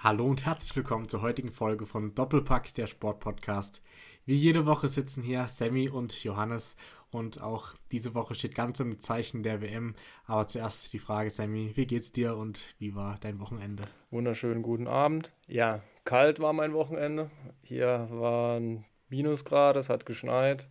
[0.00, 3.82] Hallo und herzlich willkommen zur heutigen Folge von Doppelpack, der Sportpodcast.
[4.26, 6.76] Wie jede Woche sitzen hier Sammy und Johannes
[7.10, 9.96] und auch diese Woche steht ganz im Zeichen der WM.
[10.24, 13.82] Aber zuerst die Frage, Sammy, wie geht's dir und wie war dein Wochenende?
[14.12, 15.32] Wunderschönen guten Abend.
[15.48, 17.32] Ja, kalt war mein Wochenende.
[17.64, 20.68] Hier waren Minusgrad, es hat geschneit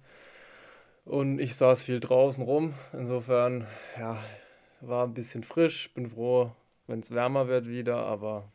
[1.04, 2.75] und ich saß viel draußen rum.
[2.94, 3.67] Insofern,
[4.00, 4.23] ja,
[4.80, 5.94] war ein bisschen frisch.
[5.94, 6.53] Bin froh,
[6.88, 8.53] wenn es wärmer wird wieder, aber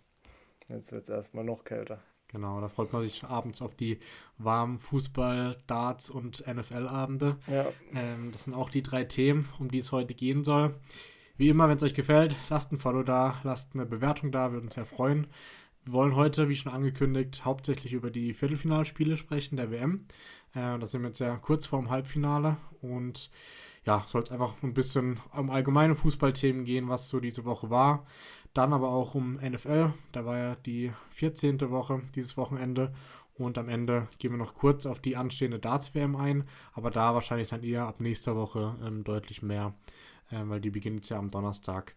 [0.73, 2.01] Jetzt wird es erstmal noch kälter.
[2.29, 3.99] Genau, da freut man sich abends auf die
[4.39, 7.37] warmen Fußball-, Darts- und NFL-Abende.
[7.47, 7.67] Ja.
[7.95, 10.75] Ähm, das sind auch die drei Themen, um die es heute gehen soll.
[11.37, 14.65] Wie immer, wenn es euch gefällt, lasst ein Follow da, lasst eine Bewertung da, würde
[14.65, 15.27] uns sehr freuen.
[15.85, 20.07] Wir wollen heute, wie schon angekündigt, hauptsächlich über die Viertelfinalspiele sprechen der WM.
[20.55, 23.31] Äh, da sind wir jetzt ja kurz vorm Halbfinale und
[23.85, 28.07] ja, soll es einfach ein bisschen um allgemeine Fußballthemen gehen, was so diese Woche war.
[28.55, 29.93] Dann aber auch um NFL.
[30.13, 31.61] Da war ja die 14.
[31.71, 32.93] Woche dieses Wochenende.
[33.35, 36.45] Und am Ende gehen wir noch kurz auf die anstehende Darts-WM ein.
[36.75, 39.75] Aber da wahrscheinlich dann eher ab nächster Woche ähm, deutlich mehr.
[40.31, 41.95] Ähm, weil die beginnt ja am Donnerstag.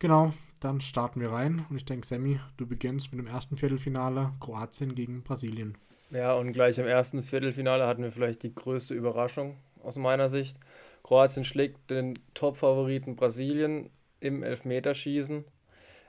[0.00, 1.64] Genau, dann starten wir rein.
[1.70, 5.78] Und ich denke, Sammy, du beginnst mit dem ersten Viertelfinale Kroatien gegen Brasilien.
[6.10, 10.58] Ja, und gleich im ersten Viertelfinale hatten wir vielleicht die größte Überraschung aus meiner Sicht.
[11.02, 15.44] Kroatien schlägt den Top-Favoriten Brasilien im Elfmeterschießen.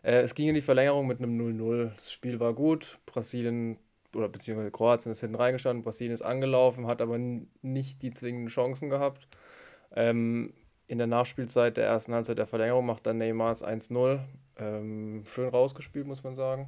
[0.06, 1.92] Äh, es ging in die Verlängerung mit einem 0-0.
[1.95, 3.00] Das Spiel war gut.
[3.08, 3.78] Brasilien
[4.14, 5.84] oder beziehungsweise Kroatien ist hinten reingestanden.
[5.84, 9.28] Brasilien ist angelaufen, hat aber nicht die zwingenden Chancen gehabt.
[9.95, 10.53] Ähm,
[10.88, 14.20] in der Nachspielzeit der ersten Halbzeit der Verlängerung macht dann Neymar 1-0.
[14.58, 16.67] Ähm, schön rausgespielt, muss man sagen.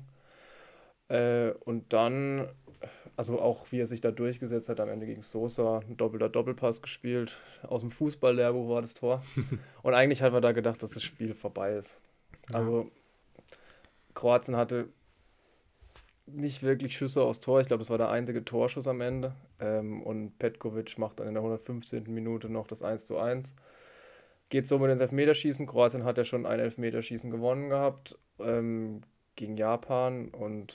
[1.07, 2.49] Äh, und dann,
[3.15, 6.81] also auch wie er sich da durchgesetzt hat, am Ende gegen Sosa, ein doppelter Doppelpass
[6.81, 7.37] gespielt.
[7.61, 9.21] Aus dem Fußballlehrbuch war das Tor.
[9.83, 11.99] und eigentlich hat man da gedacht, dass das Spiel vorbei ist.
[12.51, 12.89] Also
[14.17, 14.89] Kroatien hatte
[16.25, 17.61] nicht wirklich Schüsse aus Tor.
[17.61, 19.35] Ich glaube, es war der einzige Torschuss am Ende.
[19.59, 22.05] Ähm, und Petkovic macht dann in der 115.
[22.07, 23.53] Minute noch das 1 zu 1.
[24.49, 25.67] Geht so mit ins Elfmeterschießen.
[25.67, 29.01] Kroatien hat ja schon ein Elfmeterschießen gewonnen gehabt ähm,
[29.35, 30.73] gegen Japan und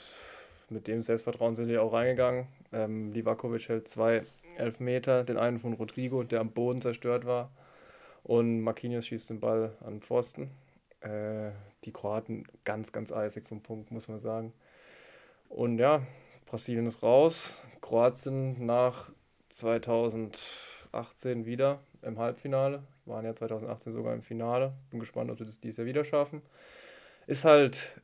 [0.69, 2.47] mit dem Selbstvertrauen sind die auch reingegangen.
[2.71, 4.23] Ähm, Livakovic hält zwei
[4.55, 7.51] Elfmeter, den einen von Rodrigo, der am Boden zerstört war.
[8.23, 10.49] Und Marquinhos schießt den Ball an Pfosten.
[11.03, 11.51] Äh,
[11.83, 14.53] die Kroaten ganz, ganz eisig vom Punkt, muss man sagen.
[15.49, 16.01] Und ja,
[16.45, 17.63] Brasilien ist raus.
[17.81, 19.11] Kroatien nach
[19.49, 22.83] 2018 wieder im Halbfinale.
[23.05, 24.73] Waren ja 2018 sogar im Finale.
[24.89, 26.41] Bin gespannt, ob sie das dieses Jahr wieder schaffen.
[27.27, 28.01] Ist halt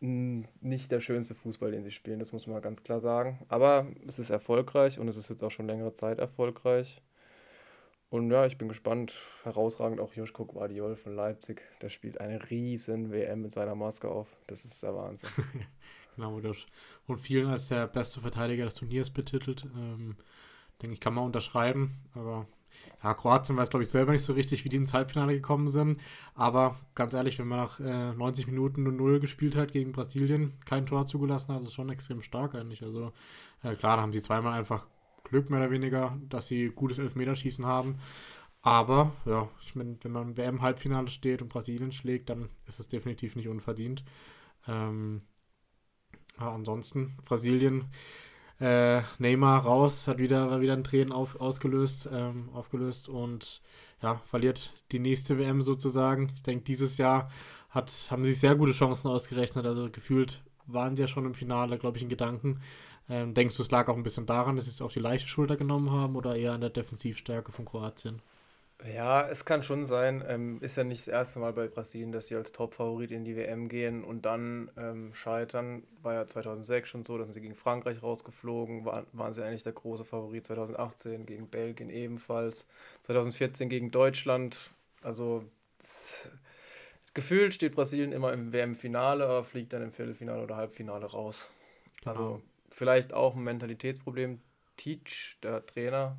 [0.00, 3.38] nicht der schönste Fußball, den sie spielen, das muss man ganz klar sagen.
[3.48, 7.02] Aber es ist erfolgreich und es ist jetzt auch schon längere Zeit erfolgreich.
[8.08, 9.14] Und ja, ich bin gespannt.
[9.42, 11.62] Herausragend auch Joschko Guardiol von Leipzig.
[11.82, 14.28] Der spielt eine riesen WM mit seiner Maske auf.
[14.46, 15.28] Das ist der Wahnsinn.
[16.16, 16.54] genau, wurde
[17.04, 19.66] von vielen als der beste Verteidiger des Turniers betitelt.
[19.76, 20.16] Ähm,
[20.80, 21.96] denke ich, kann man unterschreiben.
[22.14, 22.46] Aber
[23.02, 26.00] ja, Kroatien weiß, glaube ich, selber nicht so richtig, wie die ins Halbfinale gekommen sind.
[26.34, 30.86] Aber ganz ehrlich, wenn man nach äh, 90 Minuten 0 gespielt hat gegen Brasilien, kein
[30.86, 32.82] Tor zugelassen hat, ist schon extrem stark eigentlich.
[32.82, 33.12] Also
[33.64, 34.86] äh, klar, da haben sie zweimal einfach
[35.28, 37.98] Glück mehr oder weniger, dass sie gutes Elfmeterschießen haben.
[38.62, 42.88] Aber ja, ich meine, wenn man im WM-Halbfinale steht und Brasilien schlägt, dann ist es
[42.88, 44.04] definitiv nicht unverdient.
[44.66, 45.22] Ähm,
[46.40, 47.86] ja, ansonsten, Brasilien,
[48.60, 53.62] äh, Neymar raus, hat wieder, wieder ein Tränen auf, ausgelöst, ähm, aufgelöst und
[54.02, 56.32] ja, verliert die nächste WM sozusagen.
[56.34, 57.30] Ich denke, dieses Jahr
[57.70, 59.66] hat, haben sie sehr gute Chancen ausgerechnet.
[59.66, 62.60] Also gefühlt waren sie ja schon im Finale, glaube ich, in Gedanken.
[63.08, 65.28] Ähm, denkst du, es lag auch ein bisschen daran, dass sie es auf die leichte
[65.28, 68.20] Schulter genommen haben oder eher an der Defensivstärke von Kroatien?
[68.84, 70.22] Ja, es kann schon sein.
[70.28, 73.34] Ähm, ist ja nicht das erste Mal bei Brasilien, dass sie als Top-Favorit in die
[73.34, 75.82] WM gehen und dann ähm, scheitern.
[76.02, 79.72] War ja 2006 schon so, dass sie gegen Frankreich rausgeflogen waren, waren sie eigentlich der
[79.72, 80.46] große Favorit.
[80.46, 82.66] 2018 gegen Belgien ebenfalls.
[83.04, 84.70] 2014 gegen Deutschland.
[85.02, 85.44] Also
[87.14, 91.50] gefühlt steht Brasilien immer im WM-Finale, aber fliegt dann im Viertelfinale oder Halbfinale raus.
[92.04, 92.10] Genau.
[92.10, 92.42] Also
[92.76, 94.40] vielleicht auch ein Mentalitätsproblem.
[94.76, 96.18] Teach, der Trainer,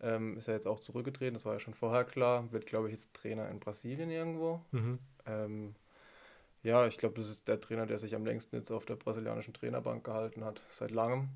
[0.00, 2.50] ähm, ist ja jetzt auch zurückgetreten, das war ja schon vorher klar.
[2.50, 4.62] Wird, glaube ich, jetzt Trainer in Brasilien irgendwo.
[4.70, 4.98] Mhm.
[5.26, 5.74] Ähm,
[6.62, 9.52] ja, ich glaube, das ist der Trainer, der sich am längsten jetzt auf der brasilianischen
[9.52, 11.28] Trainerbank gehalten hat, seit langem.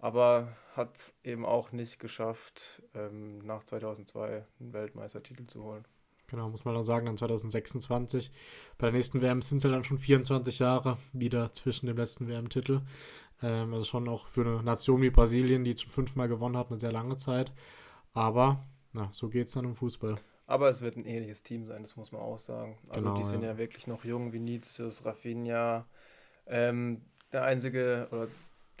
[0.00, 5.84] Aber hat es eben auch nicht geschafft, ähm, nach 2002 einen Weltmeistertitel zu holen.
[6.28, 8.30] Genau, muss man auch sagen, dann 2026.
[8.78, 12.80] Bei der nächsten WM sind es dann schon 24 Jahre wieder zwischen dem letzten WM-Titel.
[13.42, 16.70] Ähm, also schon auch für eine Nation wie Brasilien, die zum fünften Mal gewonnen hat,
[16.70, 17.52] eine sehr lange Zeit.
[18.12, 20.16] Aber na, so geht es dann im Fußball.
[20.46, 22.78] Aber es wird ein ähnliches Team sein, das muss man auch sagen.
[22.88, 23.52] Also genau, die sind ja.
[23.52, 25.86] ja wirklich noch jung, Vinicius, Rafinha,
[26.46, 27.00] Ähm,
[27.32, 28.28] der einzige, oder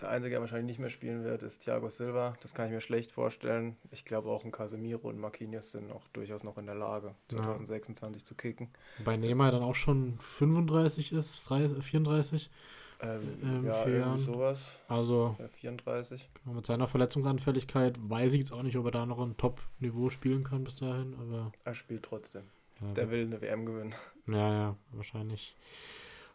[0.00, 2.34] der einzige, der wahrscheinlich nicht mehr spielen wird, ist Thiago Silva.
[2.40, 3.76] Das kann ich mir schlecht vorstellen.
[3.90, 8.22] Ich glaube auch ein Casemiro und Marquinhos sind auch durchaus noch in der Lage, 2026
[8.22, 8.26] ja.
[8.26, 8.68] zu kicken.
[9.04, 12.50] Bei Neymar dann auch schon 35 ist, 34.
[13.04, 14.78] Ähm, ähm, ja, irgendwie sowas.
[14.88, 16.30] Also ja, 34.
[16.42, 20.08] Genau, mit seiner Verletzungsanfälligkeit weiß ich jetzt auch nicht, ob er da noch ein Top-Niveau
[20.08, 21.52] spielen kann bis dahin, aber.
[21.64, 22.44] Er spielt trotzdem.
[22.80, 23.94] Ja, der will eine WM gewinnen.
[24.26, 25.54] Ja, ja, wahrscheinlich.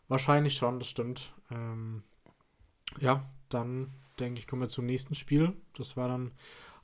[0.07, 1.33] Wahrscheinlich schon, das stimmt.
[1.51, 2.03] Ähm,
[2.99, 5.53] ja, dann denke ich, kommen wir zum nächsten Spiel.
[5.75, 6.31] Das war dann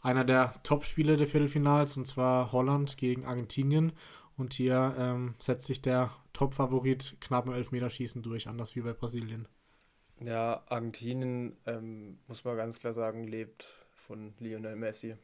[0.02, 3.94] einer der Top-Spiele der Viertelfinals und zwar Holland gegen Argentinien.
[4.38, 9.48] Und hier ähm, setzt sich der Top-Favorit knapp im Elfmeterschießen durch, anders wie bei Brasilien.
[10.20, 15.16] Ja, Argentinien, ähm, muss man ganz klar sagen, lebt von Lionel Messi.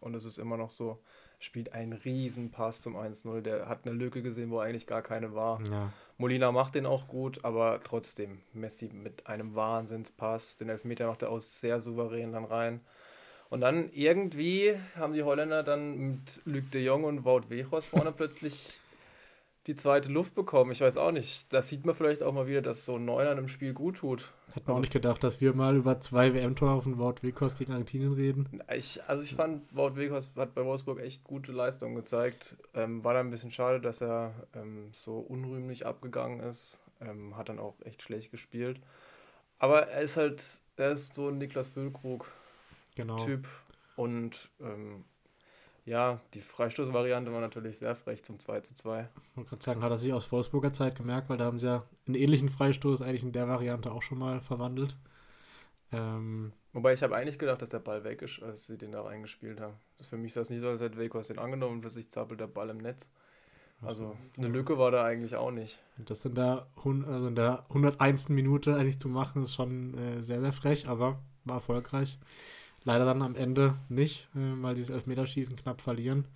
[0.00, 1.02] Und es ist immer noch so,
[1.38, 3.40] spielt einen riesen Pass zum 1-0.
[3.40, 5.60] Der hat eine Lücke gesehen, wo eigentlich gar keine war.
[5.64, 5.92] Ja.
[6.16, 10.56] Molina macht den auch gut, aber trotzdem, Messi mit einem Wahnsinnspass.
[10.56, 12.80] Den Elfmeter macht er aus sehr souverän dann rein.
[13.50, 18.12] Und dann irgendwie haben die Holländer dann mit Luc de Jong und Wout Weghorst vorne
[18.12, 18.80] plötzlich
[19.66, 20.72] die zweite Luft bekommen.
[20.72, 21.52] Ich weiß auch nicht.
[21.52, 24.32] Da sieht man vielleicht auch mal wieder, dass so ein Neuner im Spiel gut tut.
[24.54, 27.58] Hat man also, auch nicht gedacht, dass wir mal über zwei WM-Tore von Wout Weghorst
[27.58, 28.62] gegen Argentinien reden.
[28.74, 32.56] Ich, also ich fand, Wout Weghorst hat bei Wolfsburg echt gute Leistungen gezeigt.
[32.74, 36.80] Ähm, war dann ein bisschen schade, dass er ähm, so unrühmlich abgegangen ist.
[37.00, 38.80] Ähm, hat dann auch echt schlecht gespielt.
[39.58, 40.42] Aber er ist halt,
[40.76, 42.26] er ist so ein Niklas Füllkrug-Typ.
[42.94, 43.26] Genau.
[43.96, 45.04] Und ähm,
[45.88, 49.08] ja, die Freistoßvariante war natürlich sehr frech zum 2 zu 2.
[49.30, 51.66] Ich wollte gerade sagen, hat er sich aus Wolfsburger Zeit gemerkt, weil da haben sie
[51.66, 54.96] ja einen ähnlichen Freistoß eigentlich in der Variante auch schon mal verwandelt.
[55.90, 59.02] Ähm, Wobei ich habe eigentlich gedacht, dass der Ball weg ist, als sie den da
[59.02, 59.74] reingespielt haben.
[59.96, 62.10] Das für mich sah es nicht so, als hätte Wekos den angenommen und für sich
[62.10, 63.08] zappelt der Ball im Netz.
[63.80, 65.78] Also eine Lücke war da eigentlich auch nicht.
[65.96, 68.28] Das in der, also in der 101.
[68.28, 72.18] Minute eigentlich zu machen, ist schon äh, sehr, sehr frech, aber war erfolgreich.
[72.84, 76.26] Leider dann am Ende nicht, äh, weil dieses Elfmeterschießen knapp verlieren.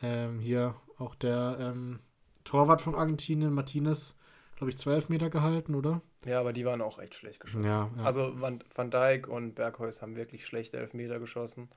[0.00, 2.00] Ähm, hier auch der ähm,
[2.44, 4.16] Torwart von Argentinien, Martinez,
[4.56, 6.02] glaube ich, 12 Meter gehalten, oder?
[6.24, 7.64] Ja, aber die waren auch echt schlecht geschossen.
[7.64, 8.04] Ja, ja.
[8.04, 11.68] Also Van, Van Dijk und Bergheus haben wirklich schlechte Elfmeter geschossen.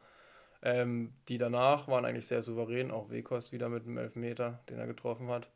[0.62, 4.88] Ähm, die danach waren eigentlich sehr souverän, auch Wekost wieder mit einem Elfmeter, den er
[4.88, 5.50] getroffen hat.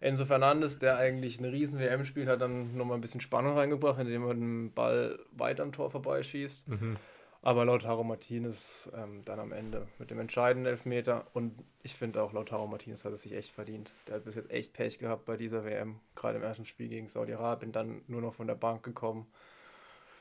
[0.00, 4.00] Enzo Fernandes, der eigentlich eine riesen WM spielt, hat dann nochmal ein bisschen Spannung reingebracht,
[4.00, 6.68] indem er den Ball weit am Tor vorbeischießt.
[6.68, 6.96] Mhm.
[7.42, 11.26] Aber Lautaro Martinez ähm, dann am Ende mit dem entscheidenden Elfmeter.
[11.32, 13.94] Und ich finde auch, Lautaro Martinez hat es sich echt verdient.
[14.06, 16.00] Der hat bis jetzt echt Pech gehabt bei dieser WM.
[16.14, 19.26] Gerade im ersten Spiel gegen Saudi-Arabien, dann nur noch von der Bank gekommen.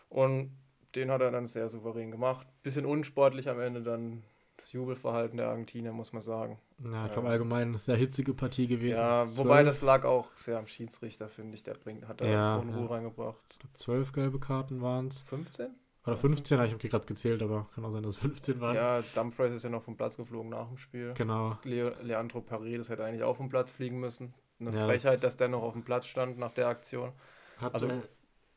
[0.07, 0.51] Und
[0.95, 2.47] den hat er dann sehr souverän gemacht.
[2.63, 4.23] Bisschen unsportlich am Ende dann
[4.55, 6.57] das Jubelverhalten der Argentinier, muss man sagen.
[6.83, 8.99] Ja, ich glaube ähm, allgemein eine sehr hitzige Partie gewesen.
[8.99, 9.37] Ja, 12.
[9.37, 11.63] wobei das lag auch sehr am Schiedsrichter, finde ich.
[11.63, 12.87] Der bringt, hat da ja, Unruhe ja.
[12.87, 13.59] reingebracht.
[13.73, 15.21] Zwölf gelbe Karten waren es.
[15.21, 15.67] 15?
[16.05, 18.75] Oder 15, ich habe gerade gezählt, aber kann auch sein, dass es 15 waren.
[18.75, 21.13] Ja, Dumfries ist ja noch vom Platz geflogen nach dem Spiel.
[21.15, 21.57] Genau.
[21.63, 24.33] Le Leandro Paredes hätte eigentlich auch vom Platz fliegen müssen.
[24.59, 27.11] Eine ja, Frechheit, das dass der noch auf dem Platz stand nach der Aktion.
[27.57, 28.01] Hat also, äh,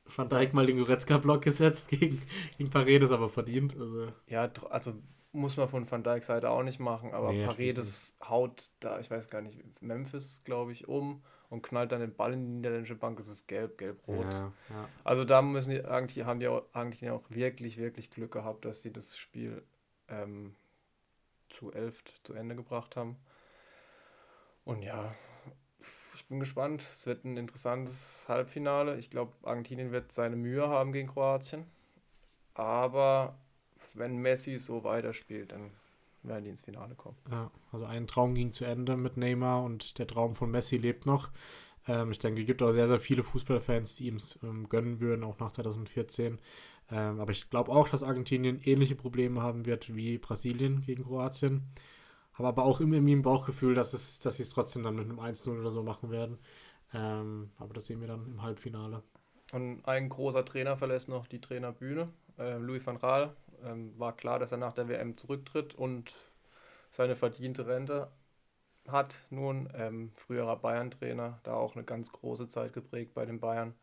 [0.04, 2.22] Van Dijk mal den Goretzka-Block gesetzt gegen,
[2.56, 3.76] gegen Paredes, aber verdient.
[3.78, 4.08] Also.
[4.26, 4.94] Ja, also
[5.32, 9.10] muss man von Van Dijk Seite auch nicht machen, aber nee, Paredes haut da, ich
[9.10, 12.94] weiß gar nicht, Memphis, glaube ich, um und knallt dann den Ball in die niederländische
[12.94, 14.32] Bank, es ist gelb, gelb-rot.
[14.32, 14.88] Ja, ja.
[15.04, 18.80] Also da müssen die eigentlich, haben die auch, eigentlich auch wirklich, wirklich Glück gehabt, dass
[18.80, 19.62] sie das Spiel
[20.08, 20.54] ähm,
[21.50, 23.18] zu elf zu Ende gebracht haben.
[24.64, 25.14] Und ja,
[26.14, 26.80] ich bin gespannt.
[26.80, 28.96] Es wird ein interessantes Halbfinale.
[28.96, 31.66] Ich glaube, Argentinien wird seine Mühe haben gegen Kroatien.
[32.54, 33.36] Aber
[33.92, 35.70] wenn Messi so weiterspielt, dann
[36.22, 37.16] werden die ins Finale kommen.
[37.30, 41.06] Ja, also ein Traum ging zu Ende mit Neymar und der Traum von Messi lebt
[41.06, 41.30] noch.
[41.86, 45.00] Ähm, ich denke, es gibt auch sehr, sehr viele Fußballfans, die ihm es ähm, gönnen
[45.00, 46.38] würden, auch nach 2014.
[46.90, 51.62] Ähm, aber ich glaube auch, dass Argentinien ähnliche Probleme haben wird wie Brasilien gegen Kroatien.
[52.34, 55.04] Habe aber auch immer in meinem Bauchgefühl, dass, es, dass sie es trotzdem dann mit
[55.04, 56.38] einem 1-0 oder so machen werden.
[56.94, 59.02] Ähm, aber das sehen wir dann im Halbfinale.
[59.52, 62.08] Und ein großer Trainer verlässt noch die Trainerbühne.
[62.38, 66.14] Äh, Louis van Gaal ähm, war klar, dass er nach der WM zurücktritt und
[66.90, 68.08] seine verdiente Rente
[68.88, 69.22] hat.
[69.30, 73.74] Nun, ähm, früherer Bayern-Trainer, da auch eine ganz große Zeit geprägt bei den Bayern.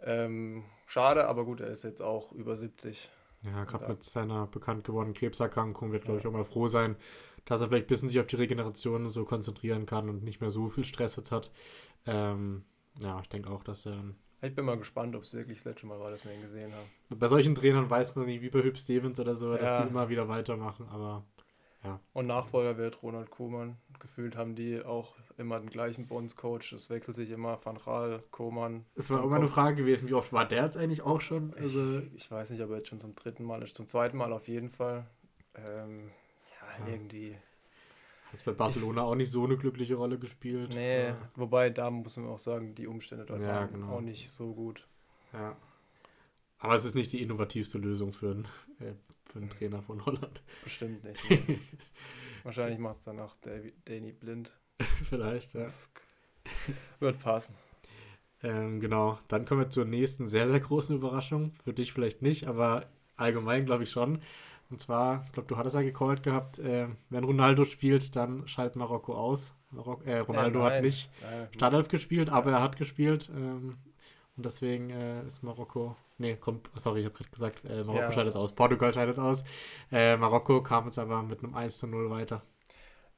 [0.00, 3.10] Ähm, schade, aber gut, er ist jetzt auch über 70.
[3.42, 6.20] Ja, gerade mit seiner bekannt gewordenen Krebserkrankung wird, glaube ja.
[6.20, 6.96] ich, auch mal froh sein,
[7.44, 10.50] dass er vielleicht ein bisschen sich auf die Regeneration so konzentrieren kann und nicht mehr
[10.50, 11.50] so viel Stress jetzt hat.
[12.06, 12.64] Ähm,
[13.00, 14.02] ja, ich denke auch, dass er
[14.42, 16.72] ich bin mal gespannt, ob es wirklich das letzte Mal war, dass wir ihn gesehen
[16.72, 17.18] haben.
[17.18, 19.58] Bei solchen Trainern weiß man nicht, wie bei Hüb Stevens oder so, ja.
[19.58, 21.24] dass die immer wieder weitermachen, aber.
[21.84, 22.00] Ja.
[22.12, 23.76] Und Nachfolger wird Ronald Koeman.
[24.00, 26.72] Gefühlt haben die auch immer den gleichen Bonds-Coach.
[26.72, 28.84] Es wechselt sich immer Van Raal, Koeman.
[28.96, 29.46] Es war immer eine.
[29.46, 31.54] Frage gewesen, wie oft war der jetzt eigentlich auch schon?
[31.54, 33.76] Also, Ich, ich weiß nicht, ob er jetzt schon zum dritten Mal ist.
[33.76, 35.06] Zum zweiten Mal auf jeden Fall.
[35.54, 36.10] Ähm,
[36.60, 36.92] ja, Ja.
[36.92, 37.36] irgendwie.
[38.28, 40.74] Hat jetzt bei Barcelona auch nicht so eine glückliche Rolle gespielt.
[40.74, 41.30] Nee, Ja.
[41.34, 43.96] wobei da muss man auch sagen, die Umstände dort Ja, waren genau.
[43.96, 44.86] auch nicht so gut.
[45.32, 45.56] Ja.
[46.58, 48.48] Aber es ist nicht die innovativste Lösung für einen,
[48.80, 48.92] äh,
[49.24, 50.42] für einen Trainer von Holland.
[50.64, 51.20] Bestimmt nicht.
[52.44, 54.52] Wahrscheinlich macht es danach Davy- Danny Blind.
[55.04, 55.62] Vielleicht, ja.
[55.62, 55.90] Das
[57.00, 57.54] wird passen.
[58.42, 59.18] Ähm, genau.
[59.28, 61.52] Dann kommen wir zur nächsten sehr, sehr großen Überraschung.
[61.64, 64.22] Für dich vielleicht nicht, aber allgemein glaube ich schon.
[64.70, 68.76] Und zwar, ich glaube, du hattest ja gecallt gehabt, äh, wenn Ronaldo spielt, dann schaltet
[68.76, 69.54] Marokko aus.
[69.70, 70.82] Marok äh, Ronaldo Äh, hat nein.
[70.84, 73.30] nicht Nein, Startelf gespielt, aber er hat gespielt.
[73.34, 73.76] Ähm,
[74.36, 75.96] und deswegen äh, ist Marokko.
[76.18, 78.12] Nee, kommt, sorry, ich habe gerade gesagt, äh, Marokko Ja.
[78.12, 78.52] scheidet aus.
[78.54, 79.44] Portugal scheidet aus.
[79.90, 82.42] Äh, Marokko kam jetzt aber mit einem 1 zu 0 weiter.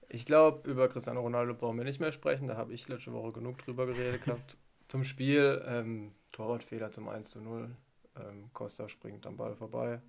[0.08, 2.46] Ich glaube, über Cristiano Ronaldo brauchen wir nicht mehr sprechen.
[2.48, 4.56] Da habe ich letzte Woche genug drüber geredet gehabt.
[4.88, 7.70] Zum Spiel, ähm, Torwartfehler zum 1 zu 0.
[8.16, 10.00] Ähm, Costa springt am Ball vorbei.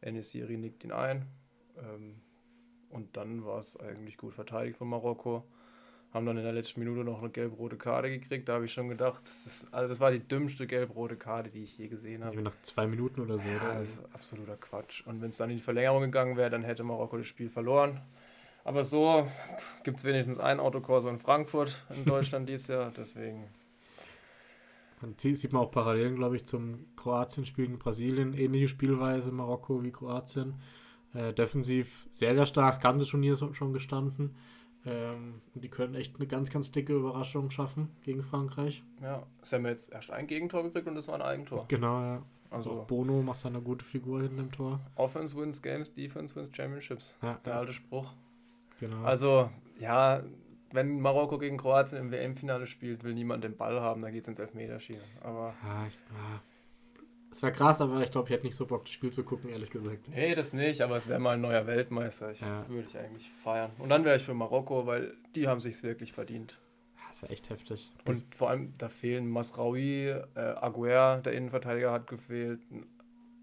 [0.00, 1.26] Enesiri nickt ihn ein.
[1.78, 2.20] Ähm,
[2.90, 5.44] und dann war es eigentlich gut verteidigt von Marokko.
[6.12, 8.48] Haben dann in der letzten Minute noch eine gelb-rote Karte gekriegt.
[8.48, 11.76] Da habe ich schon gedacht, das, also das war die dümmste gelb-rote Karte, die ich
[11.76, 12.40] je gesehen habe.
[12.40, 13.46] Nach zwei Minuten oder so.
[13.46, 13.74] Ja, oder?
[13.74, 15.06] das ist absoluter Quatsch.
[15.06, 18.00] Und wenn es dann in die Verlängerung gegangen wäre, dann hätte Marokko das Spiel verloren.
[18.64, 19.26] Aber so
[19.82, 22.90] gibt es wenigstens ein Autokorso in Frankfurt in Deutschland dieses Jahr.
[22.96, 23.44] Deswegen,
[25.00, 28.34] Man sieht man auch Parallelen, glaube ich, zum Kroatien-Spiel gegen Brasilien.
[28.34, 30.54] Ähnliche Spielweise Marokko wie Kroatien.
[31.14, 32.72] Äh, defensiv sehr, sehr stark.
[32.74, 34.34] Das ganze Turnier ist schon gestanden.
[34.84, 38.82] Ähm, die können echt eine ganz, ganz dicke Überraschung schaffen gegen Frankreich.
[39.02, 41.64] ja, sie haben jetzt erst ein Gegentor gekriegt und das war ein Eigentor.
[41.68, 42.22] Genau, ja.
[42.50, 44.80] Also auch Bono macht da eine gute Figur hinten im Tor.
[44.94, 47.16] Offense wins Games, Defense wins Championships.
[47.22, 48.12] Ja, Der alte Spruch.
[48.80, 49.02] genau.
[49.04, 49.50] Also,
[49.80, 50.22] ja,
[50.72, 54.28] wenn Marokko gegen Kroatien im WM-Finale spielt, will niemand den Ball haben, dann geht es
[54.28, 55.08] ins Elfmeterschießen.
[55.22, 56.42] Aber ja, ich, ja.
[57.30, 59.50] Es wäre krass, aber ich glaube, ich hätte nicht so Bock, das Spiel zu gucken,
[59.50, 60.08] ehrlich gesagt.
[60.08, 62.30] Nee, das nicht, aber es wäre mal ein neuer Weltmeister.
[62.30, 62.66] Ich Ja.
[62.68, 63.70] würde ich eigentlich feiern.
[63.78, 66.58] Und dann wäre ich für Marokko, weil die haben sich's wirklich verdient.
[66.96, 67.90] Ja, ist ja echt heftig.
[68.04, 72.60] Das, Und vor allem, da fehlen Masraoui, äh, Aguer, der Innenverteidiger, hat gefehlt.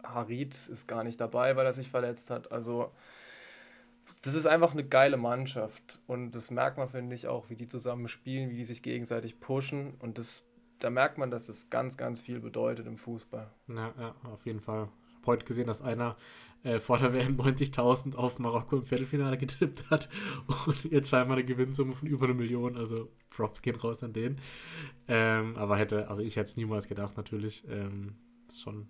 [0.03, 2.51] Harit ist gar nicht dabei, weil er sich verletzt hat.
[2.51, 2.91] Also,
[4.21, 5.99] das ist einfach eine geile Mannschaft.
[6.07, 9.39] Und das merkt man, finde ich, auch, wie die zusammen spielen, wie die sich gegenseitig
[9.39, 9.95] pushen.
[9.99, 10.47] Und das,
[10.79, 13.51] da merkt man, dass das ganz, ganz viel bedeutet im Fußball.
[13.67, 14.89] ja, ja, auf jeden Fall.
[15.09, 16.17] Ich habe heute gesehen, dass einer
[16.63, 20.09] äh, vor der WM 90.000 auf Marokko im Viertelfinale getippt hat
[20.65, 22.77] und jetzt scheinbar eine Gewinnsumme von über eine Million.
[22.77, 24.39] Also Props gehen raus an den.
[25.07, 27.63] Ähm, aber hätte, also ich hätte es niemals gedacht, natürlich.
[27.69, 28.15] Ähm,
[28.47, 28.87] ist schon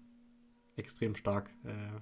[0.76, 1.50] extrem stark.
[1.64, 2.00] Äh,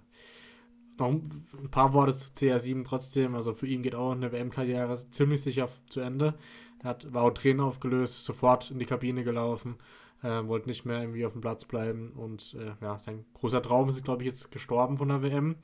[0.98, 3.36] noch ein paar Worte zu CR7 trotzdem.
[3.36, 6.36] Also für ihn geht auch eine WM-Karriere ziemlich sicher zu Ende.
[6.80, 9.78] Er hat, war auch Trainer aufgelöst, sofort in die Kabine gelaufen,
[10.22, 13.90] äh, wollte nicht mehr irgendwie auf dem Platz bleiben und äh, ja, sein großer Traum
[13.90, 15.56] ist, glaube ich, jetzt gestorben von der WM.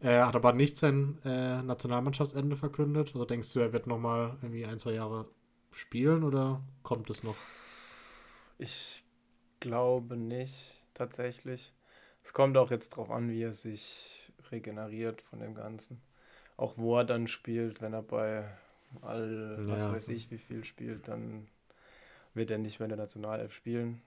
[0.00, 3.08] Er hat aber nicht sein äh, Nationalmannschaftsende verkündet.
[3.14, 5.26] Also denkst du, er wird nochmal irgendwie ein, zwei Jahre
[5.72, 7.36] spielen oder kommt es noch?
[8.58, 9.04] Ich
[9.60, 11.74] glaube nicht, tatsächlich.
[12.22, 14.17] Es kommt auch jetzt drauf an, wie er sich
[14.52, 16.00] regeneriert von dem Ganzen.
[16.56, 18.44] Auch wo er dann spielt, wenn er bei
[19.02, 19.92] all, was Ja.
[19.92, 21.46] weiß ich, wie viel spielt, dann
[22.34, 24.00] wird er nicht mehr in der Nationalelf spielen.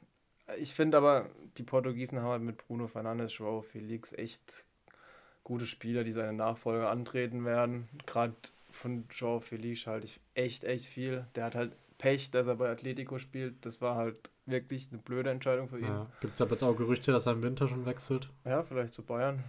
[0.57, 4.65] Ich finde aber, die Portugiesen haben halt mit Bruno Fernandes, Joao Felix echt
[5.43, 7.87] gute Spieler, die seine Nachfolger antreten werden.
[8.05, 8.33] Gerade
[8.69, 11.25] von Joao Felix halte ich echt, echt viel.
[11.35, 13.65] Der hat halt Pech, dass er bei Atletico spielt.
[13.65, 15.85] Das war halt wirklich eine blöde Entscheidung für ihn.
[15.85, 16.07] Ja.
[16.19, 18.27] Gibt es aber jetzt auch Gerüchte, dass er im Winter schon wechselt?
[18.43, 19.43] Ja, vielleicht zu Bayern.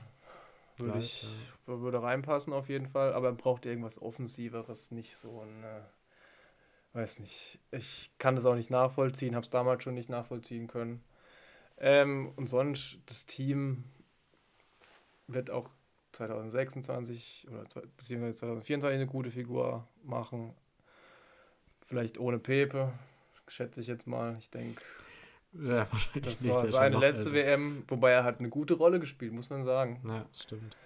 [0.87, 1.27] Würde ich
[1.67, 5.65] würde reinpassen auf jeden Fall, aber er braucht irgendwas Offensiveres, nicht so ein,
[6.93, 7.59] weiß nicht.
[7.71, 11.03] Ich kann das auch nicht nachvollziehen, habe es damals schon nicht nachvollziehen können.
[11.79, 13.85] Ähm, und sonst, das Team
[15.27, 15.71] wird auch
[16.13, 17.65] 2026 oder
[17.97, 20.55] beziehungsweise 2024 eine gute Figur machen.
[21.81, 22.93] Vielleicht ohne Pepe,
[23.49, 24.37] schätze ich jetzt mal.
[24.39, 24.83] Ich denke,
[25.53, 26.55] Ja, wahrscheinlich das nicht.
[26.55, 27.33] war ist schon seine letzte älter.
[27.35, 30.01] WM, wobei er hat eine gute Rolle gespielt, muss man sagen.
[30.09, 30.77] Ja, das stimmt.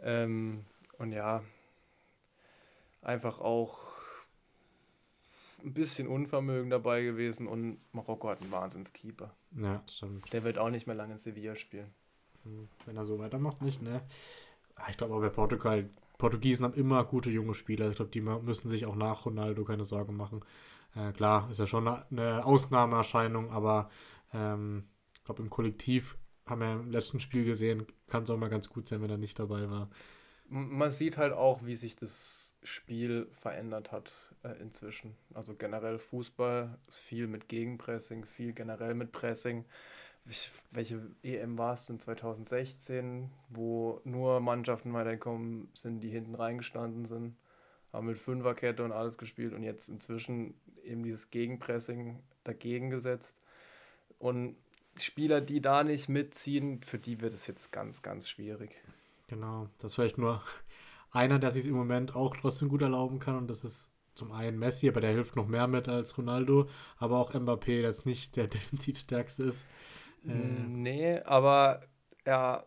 [0.00, 0.64] Ähm,
[0.98, 1.42] und ja,
[3.02, 3.92] einfach auch
[5.62, 9.34] ein bisschen Unvermögen dabei gewesen und Marokko hat einen Wahnsinnskeeper.
[9.52, 10.32] Ja, das stimmt.
[10.32, 11.92] Der wird auch nicht mehr lange in Sevilla spielen.
[12.44, 14.02] Hm, Wenn er so weitermacht, nicht, ne?
[14.76, 15.88] Ah, Ich glaube aber bei Portugal,
[16.18, 17.88] Portugiesen haben immer gute junge Spieler.
[17.90, 20.44] Ich glaube, die müssen sich auch nach Ronaldo keine Sorgen machen.
[20.94, 23.90] Äh, klar, ist ja schon eine Ausnahmeerscheinung, aber
[24.34, 28.50] ähm, ich glaube, im Kollektiv haben wir im letzten Spiel gesehen, kann es auch mal
[28.50, 29.88] ganz gut sein, wenn er nicht dabei war.
[30.48, 34.12] man sieht halt auch, wie sich das Spiel verändert hat
[34.42, 35.16] äh, inzwischen.
[35.32, 39.64] Also generell Fußball, viel mit Gegenpressing, viel generell mit Pressing.
[40.70, 47.36] welche EM war es denn 2016, wo nur Mannschaften weitergekommen sind, die hinten reingestanden sind,
[47.92, 53.40] haben mit Fünferkette und alles gespielt und jetzt inzwischen eben dieses Gegenpressing dagegen gesetzt.
[54.24, 54.56] Und
[54.96, 58.70] Spieler, die da nicht mitziehen, für die wird es jetzt ganz, ganz schwierig.
[59.26, 60.42] Genau, das ist vielleicht nur
[61.10, 64.58] einer, der sich im Moment auch trotzdem gut erlauben kann und das ist zum einen
[64.58, 68.36] Messi, aber der hilft noch mehr mit als Ronaldo, aber auch Mbappé, der jetzt nicht
[68.36, 69.66] der defensivstärkste ist.
[70.26, 71.82] Äh, nee, aber
[72.24, 72.64] er,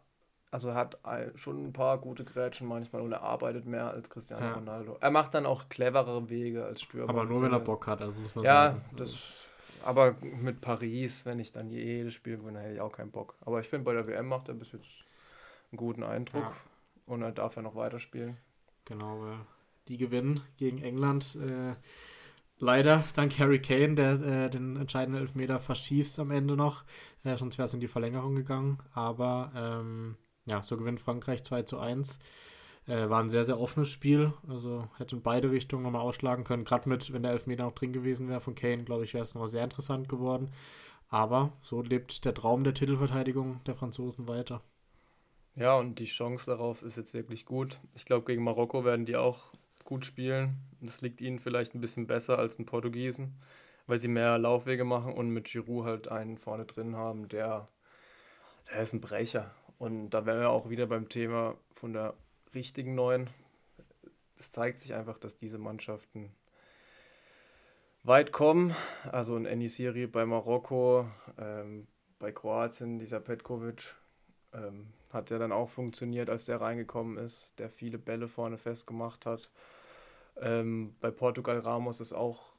[0.52, 1.00] also er hat
[1.34, 4.54] schon ein paar gute Grätschen manchmal und er arbeitet mehr als Cristiano ja.
[4.54, 4.98] Ronaldo.
[5.02, 7.10] Er macht dann auch cleverere Wege als Stürmer.
[7.10, 8.82] Aber nur, wenn er Bock hat, also muss man ja, sagen.
[8.92, 9.47] Ja, das
[9.84, 13.36] aber mit Paris, wenn ich dann jedes Spiel gewinne, hätte ich auch keinen Bock.
[13.41, 15.03] Aber ich finde, bei der WM macht er bis jetzt
[15.72, 16.43] einen guten Eindruck.
[16.43, 16.53] Ja.
[17.05, 18.38] Und er darf ja noch weiterspielen.
[18.86, 19.39] Genau, weil
[19.88, 21.36] die gewinnen gegen England.
[21.36, 21.75] Äh,
[22.57, 26.84] leider dank Harry Kane, der äh, den entscheidenden Elfmeter verschießt am Ende noch.
[27.24, 28.79] Äh, sonst wäre es in die Verlängerung gegangen.
[28.93, 32.19] Aber ähm, ja, so gewinnt Frankreich 2 zu 1.
[32.88, 34.34] Äh, war ein sehr, sehr offenes Spiel.
[34.48, 36.63] Also hätte in beide Richtungen nochmal ausschlagen können.
[36.63, 39.34] Gerade mit, wenn der Elfmeter noch drin gewesen wäre von Kane, glaube ich, wäre es
[39.34, 40.51] nochmal sehr interessant geworden.
[41.10, 44.62] Aber so lebt der Traum der Titelverteidigung der Franzosen weiter.
[45.56, 47.79] Ja, und die Chance darauf ist jetzt wirklich gut.
[47.96, 49.53] Ich glaube, gegen Marokko werden die auch
[49.86, 50.58] gut spielen.
[50.82, 53.39] Das liegt ihnen vielleicht ein bisschen besser als den Portugiesen,
[53.88, 57.70] weil sie mehr Laufwege machen und mit Giroud halt einen vorne drin haben, der,
[58.70, 59.51] der ist ein Brecher.
[59.79, 62.13] Und da wären wir auch wieder beim Thema von der
[62.54, 63.30] richtigen Neuen.
[64.38, 66.32] Es zeigt sich einfach, dass diese Mannschaften
[68.04, 68.75] weit kommen.
[69.12, 71.88] Also in Enisiri bei Marokko, ähm,
[72.20, 73.96] bei Kroatien, dieser Petkovic,
[74.54, 79.25] ähm, hat ja dann auch funktioniert, als der reingekommen ist, der viele Bälle vorne festgemacht
[79.25, 79.50] hat.
[80.39, 82.54] Ähm, bei Portugal Ramos ist auch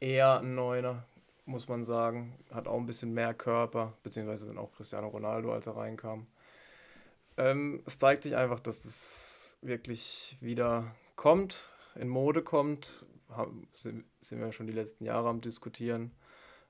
[0.00, 1.04] eher ein Neuner,
[1.44, 2.34] muss man sagen.
[2.52, 6.26] Hat auch ein bisschen mehr Körper, beziehungsweise dann auch Cristiano Ronaldo, als er reinkam.
[7.36, 9.29] Ähm, es zeigt sich einfach, dass es
[9.62, 13.06] wirklich wieder kommt, in Mode kommt.
[13.28, 16.12] Haben, sind, sind wir schon die letzten Jahre am Diskutieren.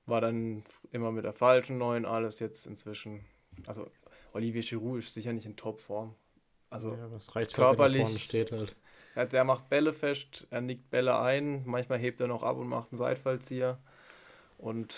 [0.07, 3.25] War dann immer mit der falschen Neuen alles jetzt inzwischen.
[3.67, 3.91] Also
[4.33, 6.15] Olivier Giroud ist sicher nicht in Topform.
[6.69, 8.05] Also ja, das reicht körperlich.
[8.05, 8.77] Halt, steht halt.
[9.17, 12.69] Ja, der macht Bälle fest, er nickt Bälle ein, manchmal hebt er noch ab und
[12.69, 13.77] macht einen Seitfallzieher.
[14.57, 14.95] Und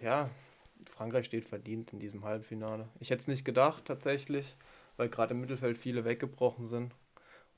[0.00, 0.30] ja,
[0.86, 2.88] Frankreich steht verdient in diesem Halbfinale.
[3.00, 4.56] Ich hätte es nicht gedacht tatsächlich,
[4.96, 6.94] weil gerade im Mittelfeld viele weggebrochen sind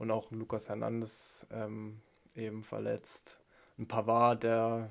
[0.00, 2.00] und auch Lukas Hernandez ähm,
[2.34, 3.38] eben verletzt
[3.80, 4.90] ein Pavard, der,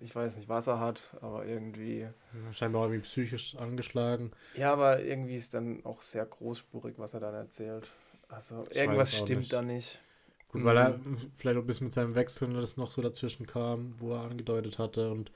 [0.00, 2.08] ich weiß nicht, was er hat, aber irgendwie.
[2.52, 4.32] Scheinbar irgendwie psychisch angeschlagen.
[4.54, 7.90] Ja, aber irgendwie ist dann auch sehr großspurig, was er dann erzählt.
[8.28, 9.52] Also ich irgendwas stimmt nicht.
[9.52, 10.00] da nicht.
[10.48, 11.18] Gut, weil er mhm.
[11.34, 14.78] vielleicht auch ein bisschen mit seinem Wechsel das noch so dazwischen kam, wo er angedeutet
[14.78, 15.10] hatte.
[15.10, 15.30] Und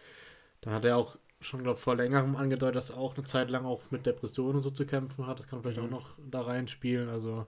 [0.62, 3.64] da hat er auch schon, glaube vor längerem angedeutet, dass er auch eine Zeit lang
[3.64, 5.38] auch mit Depressionen und so zu kämpfen hat.
[5.38, 5.86] Das kann vielleicht mhm.
[5.86, 7.08] auch noch da reinspielen.
[7.08, 7.46] Also,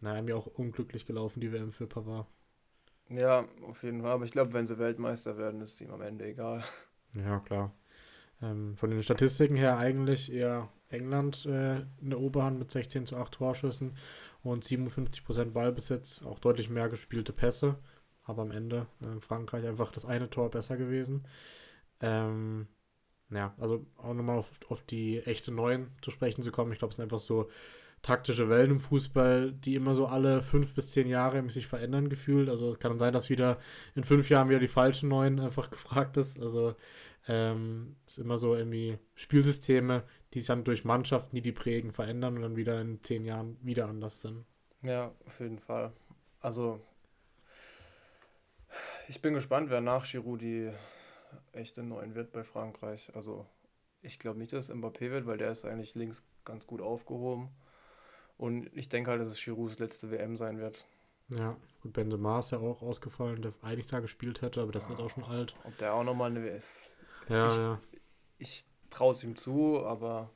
[0.00, 2.26] naja, mir auch unglücklich gelaufen, die WM für Pavard.
[3.08, 4.12] Ja, auf jeden Fall.
[4.12, 6.62] Aber ich glaube, wenn sie Weltmeister werden, ist ihm am Ende egal.
[7.14, 7.72] Ja, klar.
[8.42, 13.16] Ähm, von den Statistiken her eigentlich eher England äh, in der Oberhand mit 16 zu
[13.16, 13.96] 8 Torschüssen
[14.42, 17.76] und 57% Ballbesitz, auch deutlich mehr gespielte Pässe.
[18.24, 21.26] Aber am Ende äh, Frankreich einfach das eine Tor besser gewesen.
[22.00, 22.68] Ähm,
[23.30, 26.72] ja, also auch nochmal auf, auf die echte Neuen zu sprechen zu kommen.
[26.72, 27.48] Ich glaube, es sind einfach so
[28.02, 32.48] taktische Wellen im Fußball, die immer so alle fünf bis zehn Jahre sich verändern gefühlt.
[32.48, 33.58] Also es kann sein, dass wieder
[33.94, 36.40] in fünf Jahren wieder die falschen neuen einfach gefragt ist.
[36.40, 36.74] Also
[37.26, 41.90] ähm, es ist immer so irgendwie Spielsysteme, die sich dann durch Mannschaften, die die prägen,
[41.90, 44.44] verändern und dann wieder in zehn Jahren wieder anders sind.
[44.82, 45.92] Ja, auf jeden Fall.
[46.40, 46.80] Also
[49.08, 50.70] ich bin gespannt, wer nach Giroud die
[51.52, 53.10] echte Neuen wird bei Frankreich.
[53.14, 53.46] Also
[54.02, 57.48] ich glaube nicht, dass es Mbappé wird, weil der ist eigentlich links ganz gut aufgehoben.
[58.38, 60.84] Und ich denke halt, dass es Girouds letzte WM sein wird.
[61.28, 64.94] Ja, gut, Benzema ist ja auch ausgefallen, der eigentlich da gespielt hätte, aber das ja,
[64.94, 65.54] ist auch schon alt.
[65.64, 66.92] Ob der auch nochmal eine ist.
[67.28, 67.80] Ja, ich, ja.
[68.38, 70.30] Ich traue es ihm zu, aber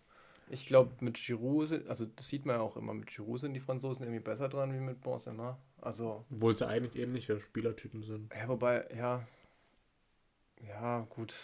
[0.50, 3.60] ich glaube, mit Giroud, also das sieht man ja auch immer, mit Giroud sind die
[3.60, 5.58] Franzosen irgendwie besser dran wie mit Benzema.
[5.80, 8.32] Also, Obwohl sie eigentlich ähnliche Spielertypen sind.
[8.34, 9.26] Ja, wobei, ja,
[10.68, 11.34] ja, gut,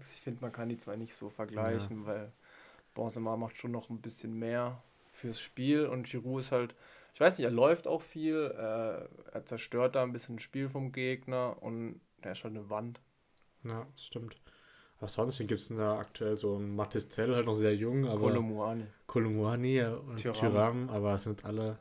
[0.00, 2.06] ich finde, man kann die zwei nicht so vergleichen, ja.
[2.06, 2.32] weil
[2.94, 4.82] Benzema macht schon noch ein bisschen mehr
[5.20, 6.74] fürs Spiel und Giroud ist halt,
[7.14, 10.68] ich weiß nicht, er läuft auch viel, äh, er zerstört da ein bisschen das Spiel
[10.68, 13.00] vom Gegner und er ist halt eine Wand.
[13.64, 14.40] Ja, das stimmt.
[14.98, 18.20] Aber sonst, gibt es denn da aktuell so ein Matistel, halt noch sehr jung, aber.
[18.20, 18.86] Kolumuani.
[19.06, 21.78] Kolumuani und Tyram, aber es sind alle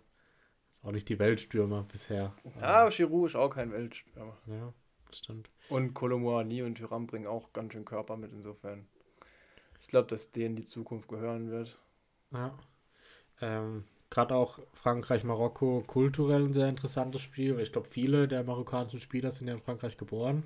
[0.72, 2.34] Ist auch nicht die Weltstürmer bisher.
[2.62, 4.38] Ja, Giroud ist auch kein Weltstürmer.
[4.48, 4.74] Ja,
[5.12, 5.50] stimmt.
[5.70, 8.88] Und Colomboani und Thuram bringen auch ganz schön Körper mit insofern.
[9.82, 11.78] Ich glaube, dass denen die Zukunft gehören wird.
[12.32, 12.58] Ja.
[13.42, 17.56] Ähm, Gerade auch Frankreich-Marokko kulturell ein sehr interessantes Spiel.
[17.56, 20.44] weil Ich glaube, viele der marokkanischen Spieler sind ja in Frankreich geboren.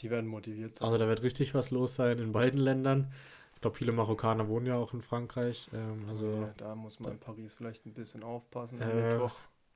[0.00, 0.86] Die werden motiviert sein.
[0.86, 3.10] Also da wird richtig was los sein in beiden Ländern.
[3.54, 5.70] Ich glaube, viele Marokkaner wohnen ja auch in Frankreich.
[5.72, 8.80] Ähm, also Ja, da muss man in Paris vielleicht ein bisschen aufpassen.
[8.82, 9.18] äh,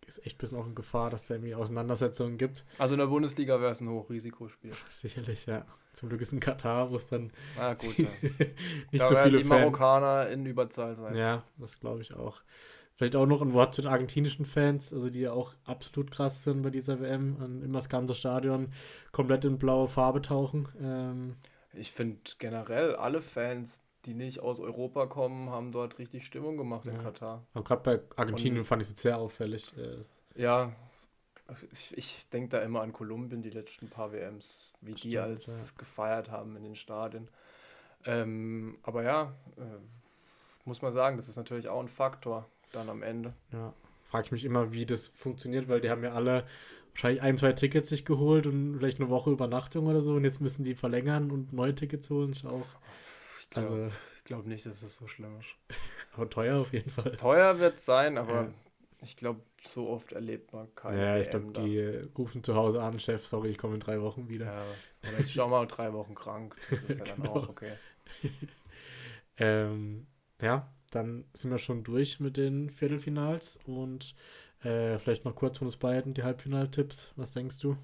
[0.07, 2.65] ist echt ein bisschen auch in Gefahr, dass da irgendwie Auseinandersetzungen gibt.
[2.79, 4.73] Also in der Bundesliga wäre es ein Hochrisikospiel.
[4.89, 5.65] Sicherlich, ja.
[5.93, 7.97] Zum Glück ist in Katar, wo es dann Ah, gut.
[7.99, 8.09] Ja.
[8.93, 9.49] nicht da so viele die Fans.
[9.49, 11.17] Marokkaner in Überzahl sein.
[11.17, 12.43] Ja, das glaube ich auch.
[12.97, 16.45] Vielleicht auch noch ein Wort zu den argentinischen Fans, also die ja auch absolut krass
[16.45, 18.69] sind bei dieser WM und immer das ganze Stadion
[19.11, 20.69] komplett in blaue Farbe tauchen.
[20.83, 21.37] Ähm,
[21.73, 26.87] Ich finde generell alle Fans, die nicht aus Europa kommen, haben dort richtig Stimmung gemacht
[26.87, 27.03] in Ja.
[27.03, 27.45] Katar.
[27.55, 29.73] aber gerade bei Argentinien Und- fand ich es sehr auffällig.
[29.77, 30.73] Äh, Ja,
[31.73, 35.75] ich, ich denke da immer an Kolumbien, die letzten paar WMs, wie die Stimmt, als
[35.77, 37.29] gefeiert haben in den Stadien.
[38.07, 39.63] Ähm, aber ja, äh,
[40.65, 43.35] muss man sagen, das ist natürlich auch ein Faktor dann am Ende.
[43.53, 43.75] ja,
[44.09, 46.47] frage ich mich immer, wie das funktioniert, weil die haben ja alle
[46.93, 50.41] wahrscheinlich ein, zwei Tickets sich geholt und vielleicht eine Woche Übernachtung oder so und jetzt
[50.41, 52.33] müssen die verlängern und neue Tickets holen.
[52.33, 52.67] Ist auch,
[53.51, 53.91] Ich glaube also,
[54.25, 55.55] glaub nicht, dass es so schlimm ist.
[56.13, 57.17] aber teuer auf jeden Fall.
[57.17, 58.53] Teuer wird es sein, aber Ja.
[59.01, 62.83] ich glaube, so oft erlebt man keine Ja, ich glaube, die äh, rufen zu Hause
[62.83, 64.53] an, Chef, sorry, ich komme in drei Wochen wieder.
[64.53, 66.57] Ja, oder ich schau mal drei Wochen krank.
[66.69, 67.23] Das ist ja dann Genau.
[67.23, 67.79] auch okay.
[69.39, 70.07] Ähm,
[70.41, 74.15] ja, dann sind wir schon durch mit den Viertelfinals und
[74.63, 77.13] äh, vielleicht noch kurz von uns beiden die Halbfinaltipps.
[77.17, 77.77] Was denkst du?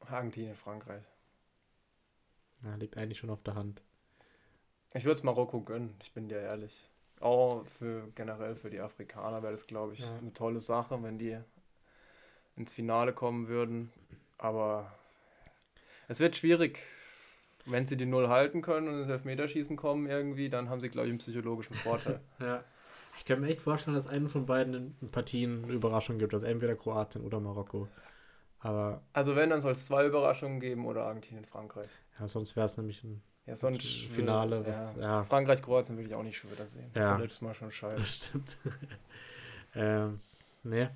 [0.00, 1.02] Argentinien, Frankreich.
[2.64, 3.82] Ja, liegt eigentlich schon auf der Hand.
[4.94, 6.88] Ich würde es Marokko gönnen, ich bin dir ehrlich.
[7.20, 10.16] Auch für generell für die Afrikaner wäre das, glaube ich, Ja.
[10.18, 11.38] eine tolle Sache, wenn die
[12.56, 13.92] ins Finale kommen würden.
[14.38, 14.92] Aber
[16.08, 16.80] es wird schwierig.
[17.64, 21.06] Wenn sie die Null halten können und ins Elfmeterschießen kommen irgendwie, dann haben sie, glaube
[21.06, 22.20] ich, einen psychologischen Vorteil.
[22.40, 22.64] Ja.
[23.18, 26.32] Ich kann mir echt vorstellen, dass einen von beiden Partien eine Überraschung gibt.
[26.34, 27.86] Also entweder Kroatien oder Marokko.
[28.60, 31.88] Aber also wenn, dann soll es zwei Überraschungen geben oder Argentinien, Frankreich.
[32.18, 33.22] Ja, sonst wäre es nämlich ein.
[33.46, 35.00] Ja, sonst Finale, was- ja.
[35.02, 35.22] ja.
[35.24, 36.90] Frankreich, Kroatien will ich auch nicht schon wieder sehen.
[36.94, 37.10] Das Ja.
[37.12, 37.96] war letztes Mal schon scheiße.
[37.96, 38.56] Das stimmt.
[39.74, 40.20] ähm,
[40.62, 40.90] ne,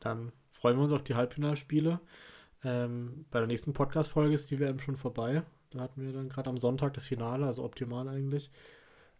[0.00, 2.00] dann freuen wir uns auf die Halbfinalspiele.
[2.64, 5.42] Ähm, bei der nächsten Podcast-Folge ist die WM schon vorbei.
[5.70, 8.50] Da hatten wir dann gerade am Sonntag das Finale, also optimal eigentlich.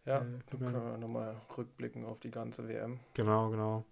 [0.05, 2.99] Ja, Äh, können wir- können wir nochmal rückblicken auf die ganze WM.
[3.15, 3.85] Genau, genau.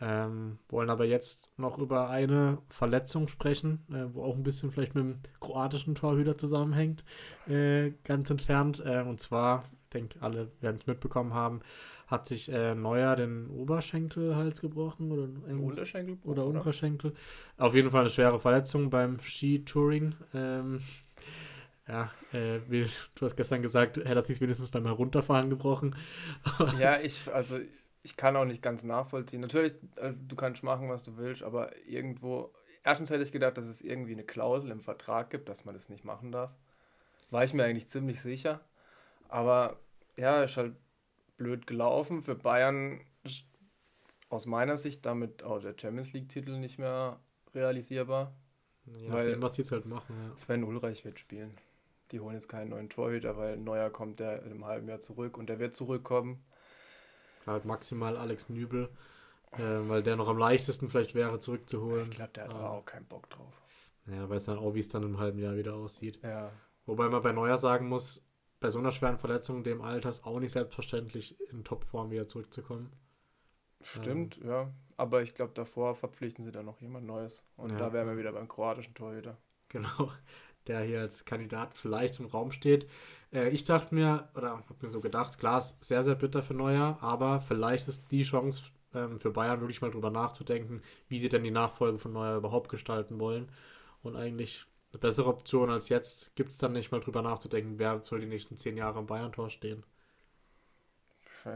[0.00, 4.94] Ähm, wollen aber jetzt noch über eine Verletzung sprechen, äh, wo auch ein bisschen vielleicht
[4.96, 7.04] mit dem kroatischen Torhüter zusammenhängt,
[7.46, 8.82] äh, ganz entfernt.
[8.84, 11.60] Äh, und zwar, ich denke, alle werden es mitbekommen haben,
[12.08, 17.14] hat sich äh, Neuer den Oberschenkelhals gebrochen oder, Unterschenkelbruch, oder Unterschenkel.
[17.56, 20.16] Auf jeden Fall eine schwere Verletzung beim Skitouring.
[20.34, 20.80] Ähm,
[21.86, 25.94] ja, äh, wie, du hast gestern gesagt, hätte er sich wenigstens beim Herunterfahren gebrochen.
[26.78, 27.58] Ja, ich, also
[28.04, 29.40] ich kann auch nicht ganz nachvollziehen.
[29.40, 32.52] Natürlich, also, du kannst machen, was du willst, aber irgendwo,
[32.84, 35.88] erstens hätte ich gedacht, dass es irgendwie eine Klausel im Vertrag gibt, dass man das
[35.88, 36.54] nicht machen darf.
[37.30, 38.60] War ich mir eigentlich ziemlich sicher.
[39.28, 39.78] Aber
[40.16, 40.76] ja, ist halt
[41.38, 42.22] blöd gelaufen.
[42.22, 43.46] Für Bayern ist
[44.28, 47.18] aus meiner Sicht damit auch der Champions League-Titel nicht mehr
[47.54, 48.34] realisierbar.
[48.86, 50.36] Ja, Weil- dem, was die jetzt halt machen, ja.
[50.36, 51.56] Sven Ulreich wird spielen.
[52.12, 55.38] Die holen jetzt keinen neuen Torhüter, weil Neuer kommt der in einem halben Jahr zurück
[55.38, 56.44] und der wird zurückkommen.
[57.46, 58.88] Halt maximal Alex Nübel,
[59.52, 62.04] äh, weil der noch am leichtesten vielleicht wäre zurückzuholen.
[62.10, 62.56] Ich glaube, der hat Ah.
[62.56, 63.52] aber auch keinen Bock drauf.
[64.06, 66.20] Ja, weiß dann auch, wie es dann im halben Jahr wieder aussieht.
[66.22, 66.52] Ja,
[66.86, 68.26] Wobei man bei Neuer sagen muss,
[68.60, 72.92] bei so einer schweren Verletzung dem Alters auch nicht selbstverständlich in Topform wieder zurückzukommen.
[73.82, 74.72] stimmt, ja.
[74.96, 77.42] Aber ich glaube, davor verpflichten sie dann noch jemand Neues.
[77.56, 77.78] Und Ja.
[77.78, 79.38] da wären wir wieder beim kroatischen Torhüter.
[79.68, 80.12] Genau,
[80.66, 82.88] der hier als Kandidat vielleicht im Raum steht.
[83.34, 86.54] Äh, ich dachte mir, oder habe mir so gedacht, klar, ist sehr, sehr bitter für
[86.54, 91.28] Neuer, aber vielleicht ist die Chance ähm, für Bayern wirklich mal drüber nachzudenken, wie sie
[91.28, 93.48] denn die Nachfolge von Neuer überhaupt gestalten wollen.
[94.02, 98.00] Und eigentlich eine bessere Option als jetzt gibt es dann nicht mal drüber nachzudenken, wer
[98.04, 99.82] soll die nächsten zehn Jahre im Bayern-Tor stehen.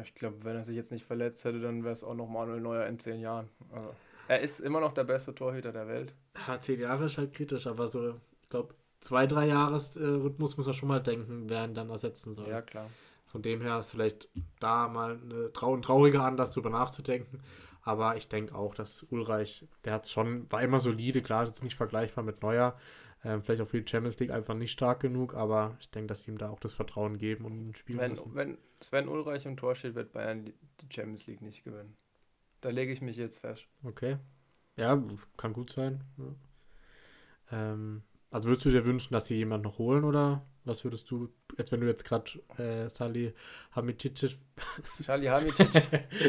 [0.02, 2.60] Ich glaube, wenn er sich jetzt nicht verletzt hätte, dann wäre es auch noch Manuel
[2.60, 3.48] Neuer in zehn Jahren.
[3.72, 3.94] Also,
[4.26, 6.14] er ist immer noch der beste Torhüter der Welt.
[6.46, 10.74] Ja, zehn Jahre ist halt kritisch, aber so, ich glaube, zwei, drei Jahres-Rhythmus muss man
[10.74, 12.48] schon mal denken, wer ihn dann ersetzen soll.
[12.48, 12.88] Ja, klar.
[13.26, 17.40] Von dem her ist vielleicht da mal eine trau ein trauriger Anlass, drüber nachzudenken.
[17.82, 21.62] Aber ich denke auch, dass Ulreich, der hat schon, war immer solide, klar, ist jetzt
[21.62, 22.76] nicht vergleichbar mit Neuer.
[23.24, 26.22] Ähm, vielleicht auch für die Champions League einfach nicht stark genug, aber ich denke, dass
[26.22, 28.34] sie ihm da auch das Vertrauen geben und ihn spielen Wenn, lassen.
[28.34, 31.96] wenn Sven Ulreich im Tor steht, wird Bayern die die Champions League nicht gewinnen.
[32.60, 33.66] Da lege ich mich jetzt fest.
[33.84, 34.18] Okay.
[34.76, 35.02] Ja,
[35.36, 36.04] kann gut sein.
[36.16, 37.72] Ja.
[37.72, 41.32] Ähm, also würdest du dir wünschen, dass sie jemand noch holen oder was würdest du,
[41.56, 43.34] als wenn du jetzt gerade äh, Sali
[43.72, 44.36] Hamicic
[44.84, 45.68] Sali Hamicic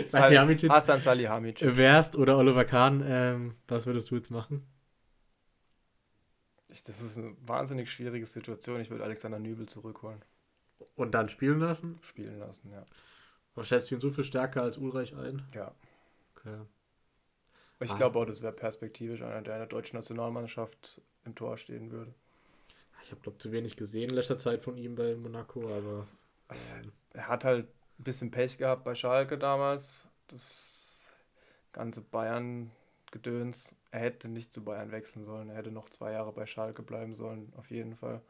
[0.07, 4.65] Sali Hamicic Hassan Sali Hamicic wärst oder Oliver Kahn, ähm, was würdest du jetzt machen?
[6.69, 8.79] Ich, das ist eine wahnsinnig schwierige Situation.
[8.79, 10.23] Ich würde Alexander Nübel zurückholen.
[10.95, 11.97] Und dann spielen lassen?
[12.01, 12.85] Spielen lassen, ja.
[13.55, 15.41] Aber schätzt du ihn so viel stärker als Ulreich ein?
[15.53, 15.73] Ja.
[16.35, 16.59] Okay.
[17.81, 17.95] Ich ah.
[17.95, 22.13] glaube auch, das wäre perspektivisch einer, der in der deutschen Nationalmannschaft im Tor stehen würde.
[23.03, 26.07] Ich habe, glaube zu wenig gesehen in letzter Zeit von ihm bei Monaco, aber.
[26.49, 26.91] Ähm.
[27.13, 27.67] Er hat halt
[27.99, 30.05] ein bisschen Pech gehabt bei Schalke damals.
[30.27, 31.11] Das
[31.71, 33.75] ganze Bayern-Gedöns.
[33.91, 35.49] Er hätte nicht zu Bayern wechseln sollen.
[35.49, 38.21] Er hätte noch zwei Jahre bei Schalke bleiben sollen, auf jeden Fall.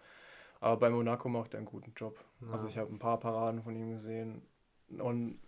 [0.62, 2.24] Aber bei Monaco macht er einen guten Job.
[2.42, 2.52] Ja.
[2.52, 4.42] Also ich habe ein paar Paraden von ihm gesehen.
[4.98, 5.40] Und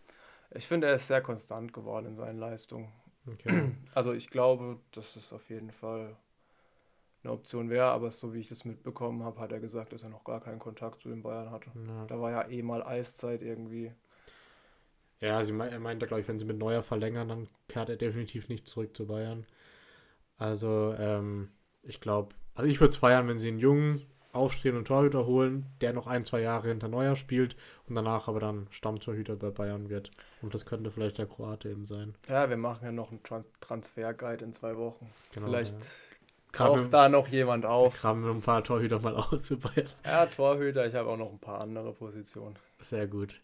[0.52, 2.92] ich finde, er ist sehr konstant geworden in seinen Leistungen.
[3.28, 3.72] Okay.
[3.94, 6.16] Also ich glaube, dass es auf jeden Fall
[7.24, 10.10] eine Option wäre, aber so wie ich das mitbekommen habe, hat er gesagt, dass er
[10.10, 11.70] noch gar keinen Kontakt zu den Bayern hatte.
[11.88, 12.06] Ja.
[12.06, 13.92] Da war ja eh mal Eiszeit irgendwie.
[15.20, 17.96] Ja, sie me er meinte, glaube ich, wenn sie mit Neuer verlängern, dann kehrt er
[17.96, 19.46] definitiv nicht zurück zu Bayern.
[20.38, 21.50] Also, ähm,
[21.84, 24.02] ich glaube, also ich würde es feiern, wenn sie einen jungen,
[24.34, 27.56] aufstrebenden Torhüter holen, der noch ein, zwei Jahre hinter Neuer spielt
[27.88, 30.10] und danach aber dann Stammtorhüter bei Bayern wird.
[30.42, 32.16] Und das könnte vielleicht der Kroate eben sein.
[32.28, 35.10] Ja, wir machen ja noch einen Trans Transferguide in zwei Wochen.
[35.34, 35.86] Genau, vielleicht ja
[36.52, 37.98] taucht da noch jemand auf.
[37.98, 39.90] Kramen wir ein paar Torhüter mal aus für Bayern.
[40.06, 42.56] Ja, Torhüter, ich habe auch noch ein paar andere Positionen.
[42.80, 43.42] Sehr gut.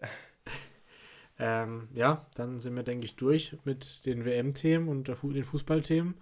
[1.39, 6.15] ähm, ja, dann sind wir, denke ich, durch mit den WM-Themen und den Fußballthemen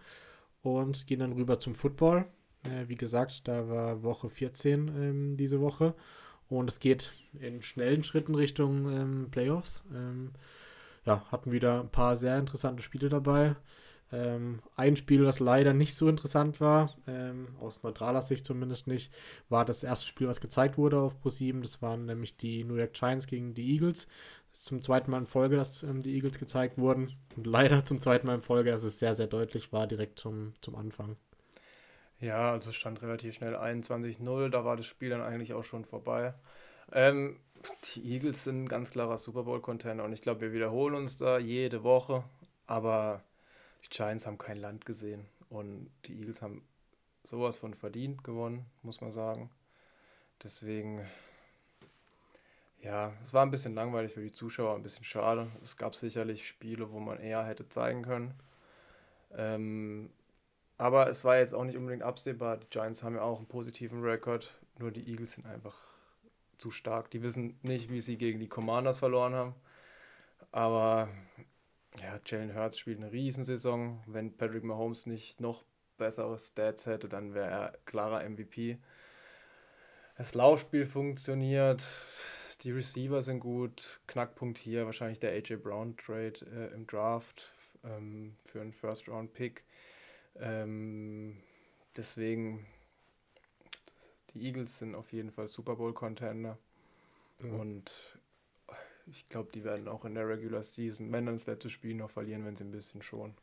[0.61, 2.25] und gehen dann rüber zum Football.
[2.63, 5.93] Äh, wie gesagt, da war Woche 14 ähm, diese Woche
[6.49, 9.83] und es geht in schnellen Schritten Richtung ähm, Playoffs.
[9.93, 10.31] Ähm,
[11.05, 13.55] ja, hatten wieder ein paar sehr interessante Spiele dabei.
[14.11, 19.13] Ähm, ein Spiel, was leider nicht so interessant war, ähm, aus neutraler Sicht zumindest nicht,
[19.49, 21.61] war das erste Spiel, was gezeigt wurde auf Pro7.
[21.61, 24.07] Das waren nämlich die New York Giants gegen die Eagles.
[24.51, 27.13] Das ist zum zweiten Mal in Folge, dass ähm, die Eagles gezeigt wurden.
[27.35, 30.53] Und leider zum zweiten Mal in Folge, dass es sehr, sehr deutlich war, direkt zum,
[30.61, 31.17] zum Anfang.
[32.19, 36.33] Ja, also stand relativ schnell 21-0, da war das Spiel dann eigentlich auch schon vorbei.
[36.91, 37.39] Ähm,
[37.83, 41.37] die Eagles sind ein ganz klarer Super Bowl-Container und ich glaube, wir wiederholen uns da
[41.37, 42.23] jede Woche,
[42.67, 43.24] aber
[43.85, 46.67] die Giants haben kein Land gesehen und die Eagles haben
[47.23, 49.49] sowas von verdient gewonnen, muss man sagen.
[50.43, 51.05] Deswegen,
[52.81, 55.51] ja, es war ein bisschen langweilig für die Zuschauer, ein bisschen schade.
[55.63, 58.33] Es gab sicherlich Spiele, wo man eher hätte zeigen können.
[59.35, 60.09] Ähm,
[60.77, 62.57] aber es war jetzt auch nicht unbedingt absehbar.
[62.57, 65.77] Die Giants haben ja auch einen positiven Rekord, nur die Eagles sind einfach
[66.57, 67.11] zu stark.
[67.11, 69.55] Die wissen nicht, wie sie gegen die Commanders verloren haben.
[70.51, 71.09] Aber
[72.01, 74.03] ja, Jalen Hurts spielt eine Riesensaison.
[74.05, 75.63] Wenn Patrick Mahomes nicht noch
[75.97, 78.77] bessere Stats hätte, dann wäre er klarer MVP.
[80.17, 81.83] Das Laufspiel funktioniert,
[82.61, 83.99] die Receiver sind gut.
[84.07, 87.51] Knackpunkt hier wahrscheinlich der AJ Brown Trade äh, im Draft
[87.83, 89.63] ähm, für einen First Round Pick.
[90.37, 91.37] Ähm,
[91.95, 92.65] deswegen,
[94.33, 96.57] die Eagles sind auf jeden Fall Super Bowl Contender.
[97.39, 97.59] Mhm.
[97.59, 98.14] Und
[99.05, 102.09] ich glaube, die werden auch in der Regular Season, wenn dann das letzte Spiel noch
[102.09, 103.33] verlieren, wenn sie ein bisschen schon.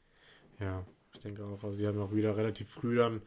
[0.59, 1.62] Ja, ich denke auch.
[1.62, 3.22] Also sie haben auch wieder relativ früh dann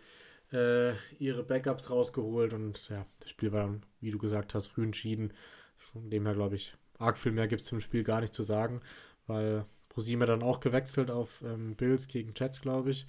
[0.52, 4.84] äh, ihre Backups rausgeholt und ja, das Spiel war dann, wie du gesagt hast, früh
[4.84, 5.34] entschieden.
[5.78, 8.44] Von dem her glaube ich, arg viel mehr gibt es zum Spiel gar nicht zu
[8.44, 8.82] sagen,
[9.28, 13.08] weil ProSieben dann auch gewechselt auf ähm, Bills gegen Jets, glaube ich.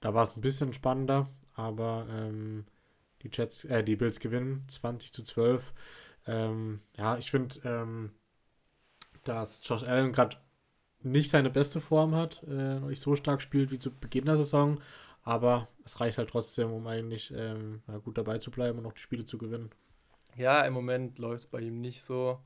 [0.00, 2.64] Da war es ein bisschen spannender, aber ähm,
[3.22, 5.72] die Jets, äh, die Bills gewinnen 20 zu 12.
[6.26, 8.10] Ähm, ja, ich finde, ähm,
[9.24, 10.36] dass Josh Allen gerade
[11.02, 14.80] nicht seine beste Form hat, äh, nicht so stark spielt wie zu Beginn der Saison,
[15.22, 19.00] aber es reicht halt trotzdem, um eigentlich ähm, gut dabei zu bleiben und auch die
[19.00, 19.70] Spiele zu gewinnen.
[20.36, 22.40] Ja, im Moment läuft es bei ihm nicht so.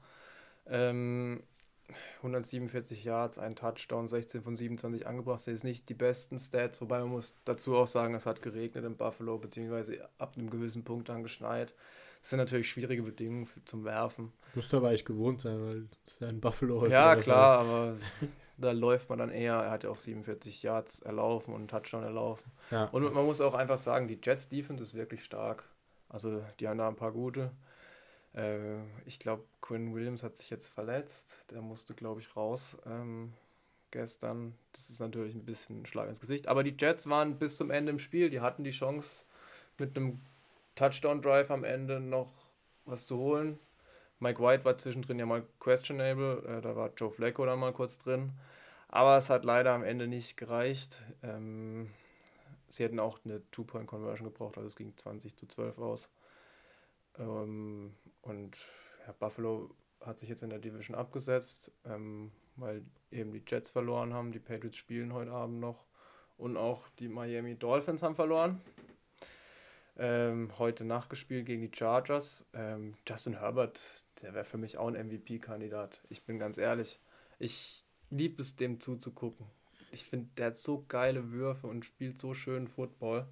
[0.66, 1.42] Ähm,
[2.18, 5.38] 147 Yards, ein Touchdown, 16 von 27 angebracht.
[5.38, 8.84] Das sind nicht die besten Stats, wobei man muss dazu auch sagen, es hat geregnet
[8.84, 11.74] in Buffalo, beziehungsweise ab einem gewissen Punkt dann geschneit.
[12.20, 14.32] Das sind natürlich schwierige Bedingungen für, zum Werfen.
[14.54, 16.86] Musst du aber eigentlich gewohnt sein, weil es ist ja ein Buffalo.
[16.86, 17.96] Ja, klar, aber
[18.58, 19.54] da läuft man dann eher.
[19.54, 22.50] Er hat ja auch 47 Yards erlaufen und einen Touchdown erlaufen.
[22.70, 22.84] Ja.
[22.86, 25.64] Und man muss auch einfach sagen, die Jets Defense ist wirklich stark.
[26.08, 27.52] Also die haben da ein paar gute.
[28.34, 31.38] Äh, ich glaube, Quinn Williams hat sich jetzt verletzt.
[31.50, 33.32] Der musste, glaube ich, raus ähm,
[33.90, 34.54] gestern.
[34.72, 36.48] Das ist natürlich ein bisschen ein Schlag ins Gesicht.
[36.48, 38.30] Aber die Jets waren bis zum Ende im Spiel.
[38.30, 39.24] Die hatten die Chance
[39.78, 40.20] mit einem
[40.78, 42.32] Touchdown-Drive am Ende noch
[42.84, 43.58] was zu holen.
[44.20, 47.98] Mike White war zwischendrin ja mal questionable, äh, da war Joe Flacco dann mal kurz
[47.98, 48.32] drin.
[48.88, 51.02] Aber es hat leider am Ende nicht gereicht.
[51.22, 51.90] Ähm,
[52.68, 56.08] sie hätten auch eine Two-Point-Conversion gebraucht, also es ging 20 zu 12 aus.
[57.18, 58.56] Ähm, und
[59.06, 64.14] ja, Buffalo hat sich jetzt in der Division abgesetzt, ähm, weil eben die Jets verloren
[64.14, 64.32] haben.
[64.32, 65.84] Die Patriots spielen heute Abend noch.
[66.36, 68.60] Und auch die Miami Dolphins haben verloren.
[69.98, 72.46] Ähm, heute nachgespielt gegen die Chargers.
[72.54, 73.80] Ähm, Justin Herbert,
[74.22, 76.00] der wäre für mich auch ein MVP-Kandidat.
[76.08, 77.00] Ich bin ganz ehrlich.
[77.38, 79.46] Ich liebe es, dem zuzugucken.
[79.90, 83.26] Ich finde, der hat so geile Würfe und spielt so schön Football.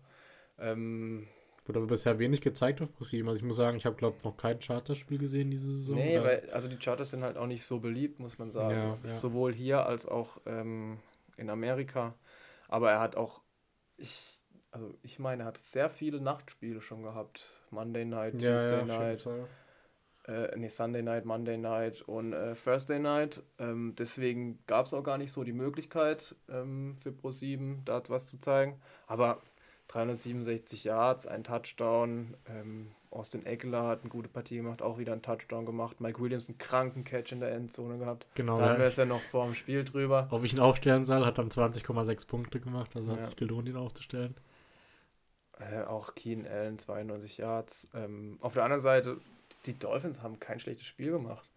[0.59, 1.29] Ähm,
[1.67, 3.29] Wurde aber bisher wenig gezeigt auf ProSieben.
[3.29, 5.97] Also ich muss sagen, ich habe, glaube ich, noch kein Charterspiel gesehen diese Saison.
[5.97, 8.77] Nee, weil, also die Charters sind halt auch nicht so beliebt, muss man sagen.
[8.77, 9.09] Ja, ja.
[9.09, 10.99] Sowohl hier als auch ähm,
[11.37, 12.15] in Amerika.
[12.69, 13.43] Aber er hat auch,
[13.97, 14.36] ich,
[14.77, 17.63] also ich meine, er hat sehr viele Nachtspiele schon gehabt.
[17.71, 19.27] Monday Night, ja, Tuesday Night.
[20.29, 23.43] Äh, nee, Sunday Night, Monday Night und äh, Thursday Night.
[23.59, 28.27] Ähm, deswegen gab es auch gar nicht so die Möglichkeit ähm, für Pro7 da was
[28.27, 28.79] zu zeigen.
[29.07, 29.41] Aber
[29.89, 32.37] 367 Yards, ein Touchdown.
[32.51, 36.03] Ähm, Austin Eckler hat eine gute Partie gemacht, auch wieder einen Touchdown gemacht.
[36.03, 38.27] Mike Williams einen kranken Catch in der Endzone gehabt.
[38.35, 38.59] Genau.
[38.59, 40.29] Da haben wir es ja noch vor dem Spiel drüber.
[40.31, 43.17] Ob ich ihn aufstellen soll, hat dann 20,6 Punkte gemacht, also ja.
[43.17, 44.35] hat sich gelohnt, ihn aufzustellen.
[45.59, 47.89] Äh, auch Keen Allen 92 Yards.
[47.95, 49.19] Ähm, auf der anderen Seite,
[49.65, 51.49] die Dolphins haben kein schlechtes Spiel gemacht.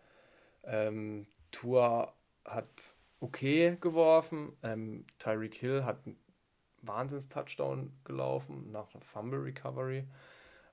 [0.64, 2.14] Ähm, Tour
[2.46, 4.56] hat okay geworfen.
[4.64, 5.98] Ähm, Tyreek Hill hat
[6.82, 10.06] Wahnsinns-Touchdown gelaufen nach einer Fumble Recovery.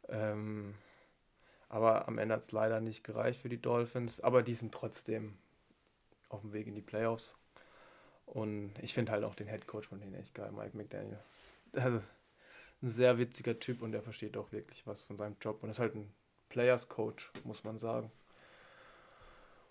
[0.08, 0.74] Ähm,
[1.68, 4.20] aber am Ende hat es leider nicht gereicht für die Dolphins.
[4.20, 5.36] Aber die sind trotzdem
[6.28, 7.36] auf dem Weg in die Playoffs.
[8.26, 11.18] Und ich finde halt auch den Head Coach von denen echt geil, Mike McDaniel.
[11.72, 12.00] Also
[12.82, 15.78] ein sehr witziger Typ und der versteht auch wirklich was von seinem Job und ist
[15.78, 16.12] halt ein
[16.48, 18.10] Players Coach, muss man sagen.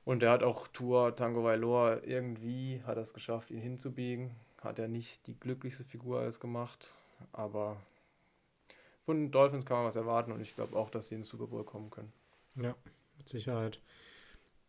[0.04, 4.80] Und der hat auch Tour Tango Vailoa irgendwie hat er es geschafft, ihn hinzubiegen hat
[4.80, 6.94] er nicht die glücklichste Figur als gemacht,
[7.32, 7.78] aber
[9.06, 11.26] von den Dolphins kann man was erwarten und ich glaube auch, dass sie in den
[11.26, 12.12] Super Bowl kommen können.
[12.56, 12.76] Ja,
[13.18, 13.80] mit Sicherheit.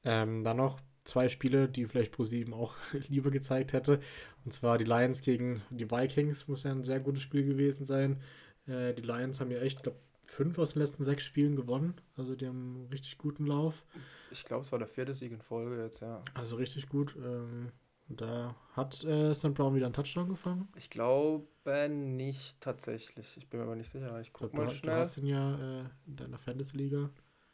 [0.05, 2.75] Ähm, dann noch zwei Spiele, die vielleicht Pro7 auch
[3.09, 4.01] lieber gezeigt hätte.
[4.45, 8.21] Und zwar die Lions gegen die Vikings, muss ja ein sehr gutes Spiel gewesen sein.
[8.67, 11.95] Äh, die Lions haben ja echt, glaube fünf aus den letzten sechs Spielen gewonnen.
[12.17, 13.85] Also die haben einen richtig guten Lauf.
[14.31, 16.23] Ich glaube, es war der vierte Sieg in Folge jetzt, ja.
[16.35, 17.17] Also richtig gut.
[17.17, 17.71] Ähm,
[18.09, 19.55] da hat äh, St.
[19.55, 20.69] Brown wieder einen Touchdown gefangen?
[20.77, 21.47] Ich glaube
[21.89, 23.37] nicht tatsächlich.
[23.37, 24.21] Ich bin mir aber nicht sicher.
[24.21, 24.95] Ich gucke mal schnell.
[24.95, 27.11] Du hast ihn ja äh, in deiner Fantasy-Liga.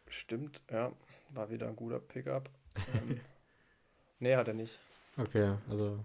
[0.08, 0.92] Stimmt, ja.
[1.30, 2.50] War wieder ein guter Pickup.
[2.94, 3.20] ähm,
[4.22, 4.78] nee, hat er nicht.
[5.16, 6.04] Okay, also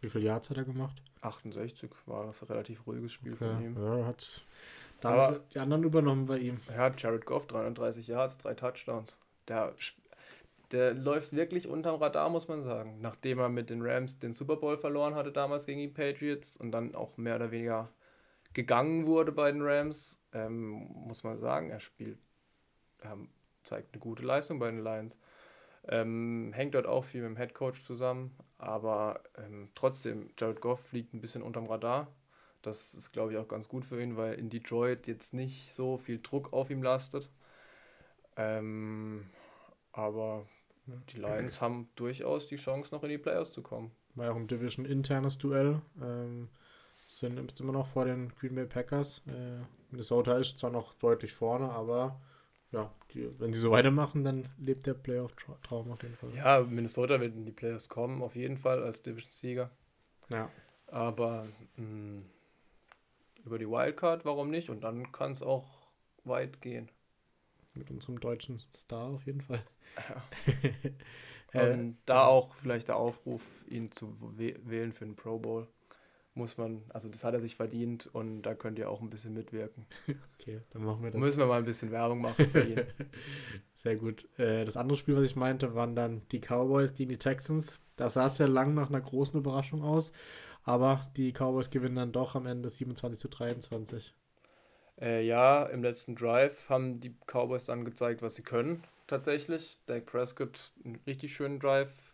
[0.00, 1.02] wie viele Yards hat er gemacht?
[1.22, 3.46] 68 war das ein relativ ruhiges Spiel okay.
[3.46, 3.76] von ihm.
[3.82, 4.42] Ja, hat
[5.00, 6.60] da die anderen übernommen bei ihm.
[6.68, 9.18] Ja, Jared Goff 33 Yards, drei Touchdowns.
[9.48, 9.74] Der
[10.72, 12.98] der läuft wirklich unterm Radar, muss man sagen.
[13.00, 16.70] Nachdem er mit den Rams den Super Bowl verloren hatte damals gegen die Patriots und
[16.70, 17.88] dann auch mehr oder weniger
[18.52, 22.18] gegangen wurde bei den Rams, ähm, muss man sagen, er spielt,
[22.98, 23.16] er
[23.62, 25.18] zeigt eine gute Leistung bei den Lions.
[25.92, 30.86] Ähm, hängt dort auch viel mit dem Head Coach zusammen, aber ähm, trotzdem, Jared Goff
[30.86, 32.06] fliegt ein bisschen unterm Radar.
[32.62, 35.96] Das ist, glaube ich, auch ganz gut für ihn, weil in Detroit jetzt nicht so
[35.96, 37.28] viel Druck auf ihm lastet.
[38.36, 39.26] Ähm,
[39.92, 40.46] aber
[40.86, 43.90] die Lions haben durchaus die Chance, noch in die Playoffs zu kommen.
[44.14, 45.82] War ja auch ein Division-internes Duell.
[46.00, 46.48] Ähm,
[47.04, 49.22] sind immer noch vor den Green Bay Packers.
[49.26, 52.20] Äh, Minnesota ist zwar noch deutlich vorne, aber
[52.70, 56.34] ja, die, wenn sie so weitermachen, dann lebt der Playoff-Traum auf jeden Fall.
[56.34, 59.70] Ja, Minnesota wird in die Playoffs kommen, auf jeden Fall als Division-Sieger.
[60.28, 60.50] Ja.
[60.86, 61.44] Aber
[61.76, 62.24] mh, hm,
[63.44, 64.70] über die Wildcard, warum nicht?
[64.70, 65.66] Und dann kann es auch
[66.24, 66.90] weit gehen.
[67.74, 69.62] Mit unserem deutschen Star auf jeden Fall.
[70.08, 70.22] Ja.
[71.52, 75.68] ähm, da auch vielleicht der Aufruf, ihn zu wählen für den Pro Bowl.
[76.40, 79.34] Muss man, also das hat er sich verdient und da könnt ihr auch ein bisschen
[79.34, 79.86] mitwirken.
[80.40, 81.20] Okay, dann machen wir das.
[81.20, 82.80] Müssen wir mal ein bisschen Werbung machen für ihn.
[83.74, 84.26] Sehr gut.
[84.38, 87.78] Äh, das andere Spiel, was ich meinte, waren dann die Cowboys gegen die Texans.
[87.96, 90.12] Das sah sehr lang nach einer großen Überraschung aus,
[90.62, 94.14] aber die Cowboys gewinnen dann doch am Ende 27 zu 23.
[94.98, 99.78] Äh, ja, im letzten Drive haben die Cowboys dann gezeigt, was sie können tatsächlich.
[99.84, 102.09] Dak Prescott einen richtig schönen Drive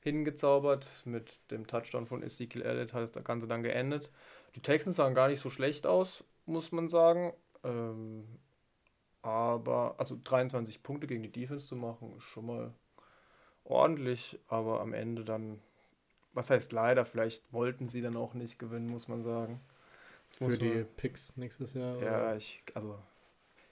[0.00, 1.02] hingezaubert.
[1.04, 4.10] Mit dem Touchdown von Ezekiel Elliott hat das Ganze dann geendet.
[4.54, 7.32] Die Texans sahen gar nicht so schlecht aus, muss man sagen.
[7.62, 8.26] Ähm,
[9.22, 12.74] aber, also 23 Punkte gegen die Defense zu machen, ist schon mal
[13.64, 14.38] ordentlich.
[14.48, 15.60] Aber am Ende dann,
[16.32, 19.60] was heißt leider, vielleicht wollten sie dann auch nicht gewinnen, muss man sagen.
[20.30, 21.96] Das Für die Picks nächstes Jahr?
[22.00, 22.36] Ja, oder?
[22.36, 22.98] ich, also.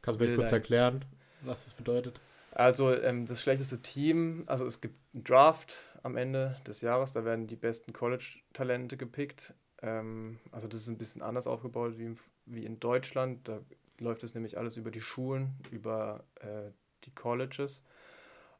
[0.02, 1.04] Kannst du mir kurz erklären,
[1.42, 2.20] was das bedeutet?
[2.52, 7.12] Also ähm, das schlechteste Team, also es gibt einen Draft am Ende des Jahres.
[7.12, 9.54] Da werden die besten College-Talente gepickt.
[9.82, 12.14] Ähm, also das ist ein bisschen anders aufgebaut wie,
[12.46, 13.48] wie in Deutschland.
[13.48, 13.60] Da
[13.98, 16.70] läuft es nämlich alles über die Schulen, über äh,
[17.04, 17.82] die Colleges.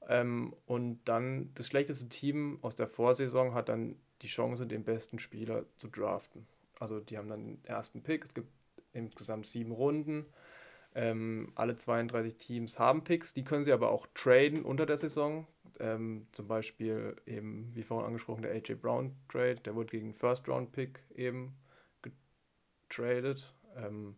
[0.09, 5.18] Ähm, und dann das schlechteste Team aus der Vorsaison hat dann die Chance, den besten
[5.18, 6.47] Spieler zu draften.
[6.78, 8.24] Also die haben dann den ersten Pick.
[8.24, 8.49] Es gibt
[8.93, 10.26] insgesamt sieben Runden.
[10.95, 15.47] Ähm, alle 32 Teams haben Picks, die können sie aber auch traden unter der Saison.
[15.79, 20.49] Ähm, zum Beispiel eben, wie vorhin angesprochen, der AJ Brown Trade, der wurde gegen First
[20.49, 21.57] Round Pick eben
[22.03, 23.55] getradet.
[23.77, 24.16] Ähm,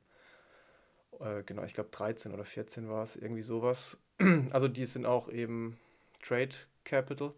[1.21, 3.99] äh, genau, ich glaube 13 oder 14 war es, irgendwie sowas.
[4.51, 5.79] also die sind auch eben
[6.23, 7.35] Trade Capital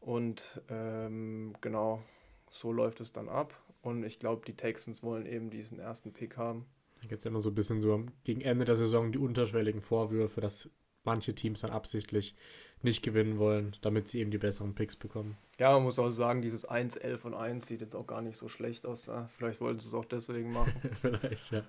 [0.00, 2.02] und ähm, genau
[2.50, 3.58] so läuft es dann ab.
[3.82, 6.66] Und ich glaube, die Texans wollen eben diesen ersten Pick haben.
[7.00, 9.80] Da gibt es ja immer so ein bisschen so gegen Ende der Saison die unterschwelligen
[9.80, 10.70] Vorwürfe, dass
[11.04, 12.34] manche Teams dann absichtlich
[12.82, 15.36] nicht gewinnen wollen, damit sie eben die besseren Picks bekommen.
[15.58, 18.36] Ja, man muss auch sagen, dieses 1, 11 und 1 sieht jetzt auch gar nicht
[18.36, 19.04] so schlecht aus.
[19.04, 19.28] Da.
[19.36, 20.74] Vielleicht wollten sie es auch deswegen machen.
[21.00, 21.62] Vielleicht, ja.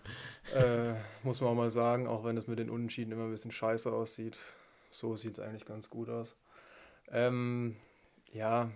[0.54, 3.52] Äh, muss man auch mal sagen, auch wenn es mit den Unentschieden immer ein bisschen
[3.52, 4.40] scheiße aussieht.
[4.90, 6.36] So sieht es eigentlich ganz gut aus.
[7.12, 7.76] Ähm,
[8.32, 8.72] ja,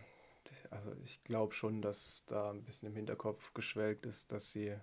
[0.70, 4.76] also ich glaube schon, dass da ein bisschen im Hinterkopf geschwelgt ist, dass sie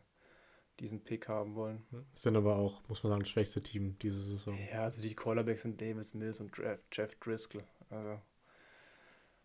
[0.80, 1.82] diesen Pick haben wollen.
[2.14, 4.58] Sind aber auch, muss man sagen, das schwächste Team diese Saison.
[4.70, 6.52] Ja, also die Quarterbacks sind Davis Mills und
[6.92, 7.64] Jeff Driscoll.
[7.90, 8.20] Also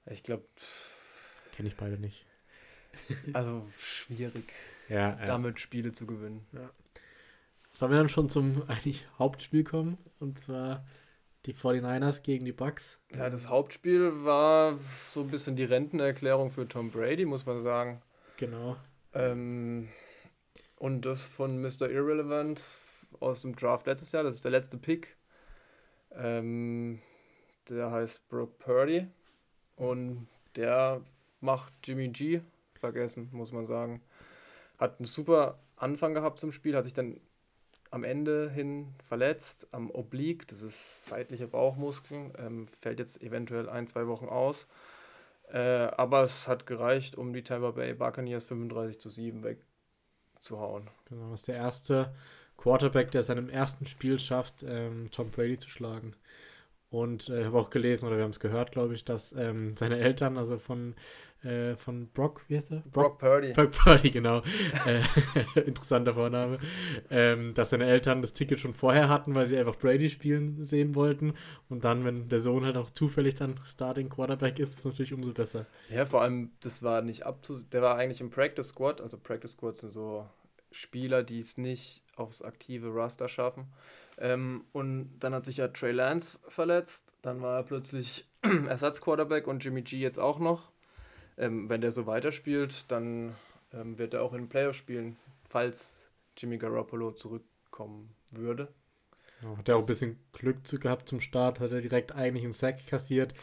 [0.07, 0.45] ich glaube.
[1.53, 2.25] Kenne ich beide nicht.
[3.33, 4.51] Also schwierig,
[4.89, 5.59] ja, damit ja.
[5.59, 6.45] Spiele zu gewinnen.
[6.53, 6.71] Ja.
[7.71, 9.97] Sollen wir dann schon zum eigentlich Hauptspiel kommen?
[10.19, 10.85] Und zwar
[11.45, 12.99] die 49ers gegen die Bucks.
[13.11, 14.77] Ja, das Hauptspiel war
[15.11, 18.01] so ein bisschen die Rentenerklärung für Tom Brady, muss man sagen.
[18.37, 18.75] Genau.
[19.13, 19.89] Ähm,
[20.79, 21.89] und das von Mr.
[21.89, 22.63] Irrelevant
[23.19, 24.23] aus dem Draft letztes Jahr.
[24.23, 25.15] Das ist der letzte Pick.
[26.11, 27.01] Ähm,
[27.69, 29.07] der heißt Brooke Purdy.
[29.75, 31.01] Und der
[31.41, 32.41] macht Jimmy G
[32.79, 34.01] vergessen, muss man sagen.
[34.77, 37.19] Hat einen super Anfang gehabt zum Spiel, hat sich dann
[37.91, 43.87] am Ende hin verletzt am Oblique, das ist seitliche Bauchmuskeln, ähm, fällt jetzt eventuell ein,
[43.87, 44.67] zwei Wochen aus.
[45.51, 49.43] Äh, aber es hat gereicht, um die Tampa Bay Buccaneers 35 zu 7
[50.39, 50.89] wegzuhauen.
[51.09, 52.13] Genau, das ist der erste
[52.57, 56.15] Quarterback, der seinem ersten Spiel schafft, ähm, Tom Brady zu schlagen.
[56.89, 59.75] Und äh, ich habe auch gelesen, oder wir haben es gehört, glaube ich, dass ähm,
[59.77, 60.95] seine Eltern, also von
[61.43, 62.77] äh, von Brock, wie heißt der?
[62.91, 63.53] Brock, Brock Purdy.
[63.53, 64.41] Brock Purdy, genau.
[64.85, 65.01] äh,
[65.61, 66.59] interessanter Vorname.
[67.09, 70.95] Ähm, dass seine Eltern das Ticket schon vorher hatten, weil sie einfach Brady spielen sehen
[70.95, 71.33] wollten.
[71.69, 75.13] Und dann, wenn der Sohn halt auch zufällig dann Starting Quarterback ist, ist es natürlich
[75.13, 75.65] umso besser.
[75.89, 77.69] Ja, vor allem, das war nicht abzusehen.
[77.71, 78.99] Der war eigentlich im Practice Squad.
[79.01, 80.27] Also Practice Squads sind so
[80.71, 83.67] Spieler, die es nicht aufs aktive Raster schaffen.
[84.17, 87.13] Ähm, und dann hat sich ja Trey Lance verletzt.
[87.21, 90.71] Dann war er plötzlich Ersatzquarterback und Jimmy G jetzt auch noch.
[91.39, 93.35] Ähm, wenn der so weiterspielt, dann
[93.73, 95.17] ähm, wird er auch in den Playoffs spielen,
[95.47, 96.05] falls
[96.37, 98.67] Jimmy Garoppolo zurückkommen würde.
[99.41, 102.53] Ja, hat er auch ein bisschen Glück gehabt zum Start, hat er direkt eigentlich einen
[102.53, 103.33] Sack kassiert,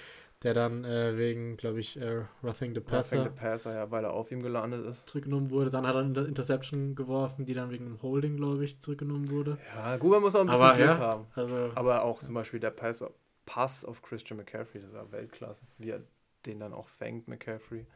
[0.43, 3.17] der dann äh, wegen, glaube ich, äh, Roughing the Passer.
[3.17, 5.09] Roughing the Passer, ja, weil er auf ihm gelandet ist.
[5.09, 5.71] Zurückgenommen wurde.
[5.71, 9.57] Dann hat er eine Interception geworfen, die dann wegen einem Holding, glaube ich, zurückgenommen wurde.
[9.75, 11.27] Ja, gut, man muss auch ein bisschen Aber, Glück ja, haben.
[11.35, 13.03] Also, Aber auch zum Beispiel der Pass,
[13.47, 15.65] Pass auf Christian McCaffrey, das war Weltklasse.
[15.79, 16.03] Wie er
[16.47, 17.87] den dann auch fängt, McCaffrey.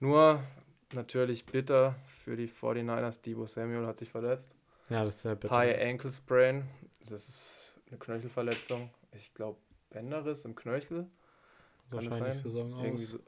[0.00, 0.42] Nur
[0.92, 3.22] natürlich bitter für die 49ers.
[3.22, 4.48] Debo Samuel hat sich verletzt.
[4.88, 5.54] Ja, das ist sehr bitter.
[5.54, 6.68] High Ankle Sprain.
[7.00, 8.90] Das ist eine Knöchelverletzung.
[9.12, 9.58] Ich glaube,
[9.90, 11.06] Bänderriss im Knöchel.
[11.90, 13.18] Wahrscheinlich Saison aus, so,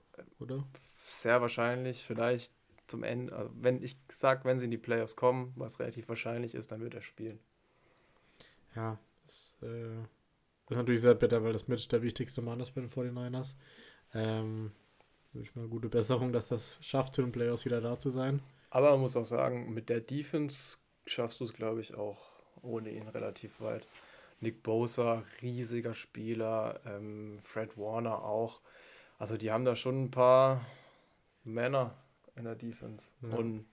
[0.40, 0.66] oder?
[0.96, 2.04] Sehr wahrscheinlich.
[2.04, 2.52] Vielleicht
[2.86, 3.34] zum Ende.
[3.34, 6.80] Also wenn ich sage, wenn sie in die Playoffs kommen, was relativ wahrscheinlich ist, dann
[6.80, 7.38] wird er spielen.
[8.74, 9.66] Ja, das, äh,
[10.66, 13.56] das ist natürlich sehr bitter, weil das mit der wichtigste Mann ist bei den 49ers.
[14.16, 14.72] Ähm,
[15.32, 18.40] wünsche mir eine gute Besserung, dass das schafft, für den Playoffs wieder da zu sein.
[18.70, 22.18] Aber man muss auch sagen, mit der Defense schaffst du es, glaube ich, auch
[22.62, 23.86] ohne ihn relativ weit.
[24.40, 28.60] Nick Bosa, riesiger Spieler, ähm, Fred Warner auch.
[29.18, 30.64] Also die haben da schon ein paar
[31.44, 31.94] Männer
[32.34, 33.10] in der Defense.
[33.22, 33.36] Ja.
[33.36, 33.66] Und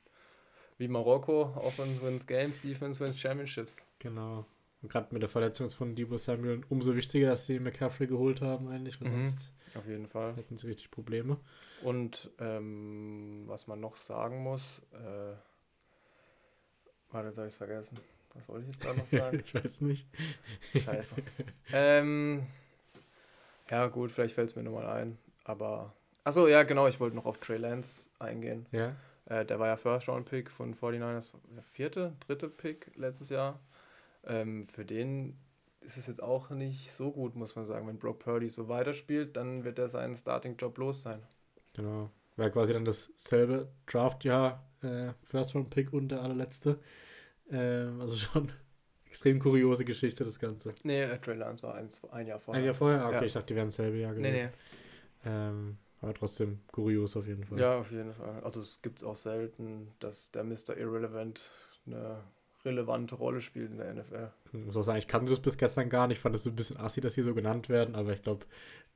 [0.77, 3.85] wie Marokko, Offense wins Games, Defense wins Championships.
[3.99, 4.45] Genau.
[4.83, 8.67] Und gerade mit der Verletzung von Debo Samuel umso wichtiger, dass sie McCaffrey geholt haben
[8.67, 9.25] eigentlich, weil mhm.
[9.25, 10.35] sonst auf jeden Fall.
[10.35, 11.37] Hätten sie richtig Probleme.
[11.81, 15.35] Und ähm, was man noch sagen muss, äh,
[17.11, 17.97] warte, jetzt habe ich es vergessen.
[18.33, 19.41] Was wollte ich jetzt da noch sagen?
[19.43, 20.07] ich weiß nicht.
[20.75, 21.15] Scheiße.
[21.71, 22.45] ähm,
[23.69, 25.17] ja, gut, vielleicht fällt es mir nochmal ein.
[25.43, 25.93] Aber.
[26.23, 28.65] Achso, ja, genau, ich wollte noch auf Trey Lance eingehen.
[28.71, 28.95] Ja.
[29.25, 33.59] Äh, der war ja First-Round-Pick von 49ers, der vierte, dritte Pick letztes Jahr.
[34.25, 35.37] Ähm, für den
[35.81, 37.87] ist es jetzt auch nicht so gut, muss man sagen.
[37.87, 41.21] Wenn Brock Purdy so weiterspielt, dann wird er seinen Starting-Job los sein.
[41.73, 42.09] Genau.
[42.35, 46.79] Wäre quasi dann dasselbe Draftjahr, äh, First Round Pick und der allerletzte.
[47.51, 48.51] Ähm, also schon
[49.05, 50.73] extrem kuriose Geschichte, das Ganze.
[50.83, 52.61] Nee, äh, Trey Lance war ein, ein Jahr vorher.
[52.61, 53.03] Ein Jahr vorher?
[53.03, 53.23] Ah, Okay, Ja.
[53.23, 54.49] ich dachte, die wären dasselbe Jahr Nee, gewesen.
[55.25, 55.29] nee.
[55.29, 57.59] Ähm, aber trotzdem kurios auf jeden Fall.
[57.59, 58.41] Ja, auf jeden Fall.
[58.43, 60.75] Also es gibt es auch selten, dass der Mr.
[60.77, 61.49] Irrelevant
[61.85, 62.23] eine
[62.65, 64.31] relevante Rolle spielt in der NFL.
[64.53, 66.17] Ich muss auch sagen, ich kannte das bis gestern gar nicht.
[66.17, 68.45] Ich fand es so ein bisschen assi, dass sie so genannt werden, aber ich glaube,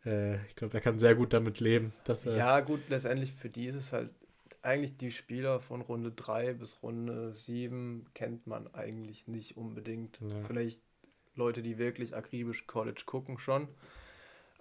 [0.06, 2.36] äh, ich glaube, er kann sehr gut damit leben, dass er.
[2.36, 4.14] Ja, gut, letztendlich für die ist es halt
[4.62, 10.20] eigentlich die Spieler von Runde 3 bis Runde 7 kennt man eigentlich nicht unbedingt.
[10.20, 10.44] Ja.
[10.46, 10.82] Vielleicht
[11.36, 13.68] Leute, die wirklich akribisch College gucken schon.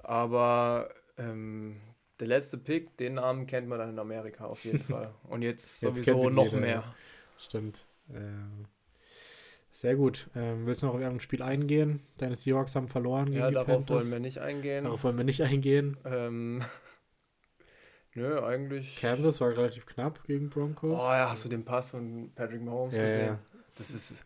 [0.02, 1.80] Aber ähm,
[2.20, 5.12] der letzte Pick, den Namen kennt man dann in Amerika auf jeden Fall.
[5.24, 6.94] Und jetzt Jetzt sowieso noch jeder, mehr.
[7.38, 7.84] Stimmt.
[8.14, 8.66] Ähm,
[9.76, 10.28] sehr gut.
[10.34, 12.00] Ähm, willst du noch auf ein Spiel eingehen?
[12.16, 13.88] Deine Seahawks haben verloren Ja, die darauf Panthers.
[13.90, 14.84] wollen wir nicht eingehen.
[14.84, 15.98] Darauf wollen wir nicht eingehen.
[16.06, 16.62] Ähm,
[18.14, 18.96] nö, eigentlich.
[18.96, 20.98] Kansas war relativ knapp gegen Oh Broncos.
[21.00, 23.26] ja, hast du den Pass von Patrick Mahomes Ja, gesehen?
[23.26, 23.38] ja.
[23.78, 24.24] Das ist.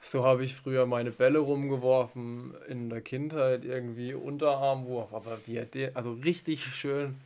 [0.00, 5.64] So habe ich früher meine Bälle rumgeworfen in der Kindheit, irgendwie Unterarmwurf, aber wie er
[5.64, 7.16] den, also richtig schön,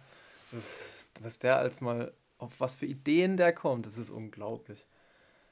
[0.52, 4.86] das, was der als mal, auf was für Ideen der kommt, das ist unglaublich.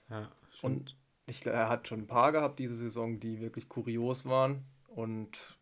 [0.09, 0.63] Ja, stimmt.
[0.63, 0.97] Und
[1.27, 5.57] ich, er hat schon ein paar gehabt diese Saison, die wirklich kurios waren und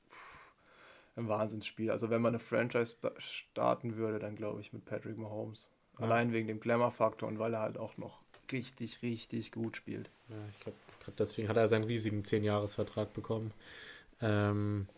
[1.17, 1.91] ein Wahnsinnsspiel.
[1.91, 5.71] Also wenn man eine Franchise sta- starten würde, dann glaube ich mit Patrick Mahomes.
[5.99, 6.07] Ja.
[6.07, 8.19] Allein wegen dem Glamour-Faktor und weil er halt auch noch
[8.51, 10.11] richtig, richtig gut spielt.
[10.29, 10.77] Ja, ich glaube,
[11.19, 13.53] deswegen hat er seinen riesigen 10-Jahres-Vertrag bekommen.
[14.21, 14.89] Ähm,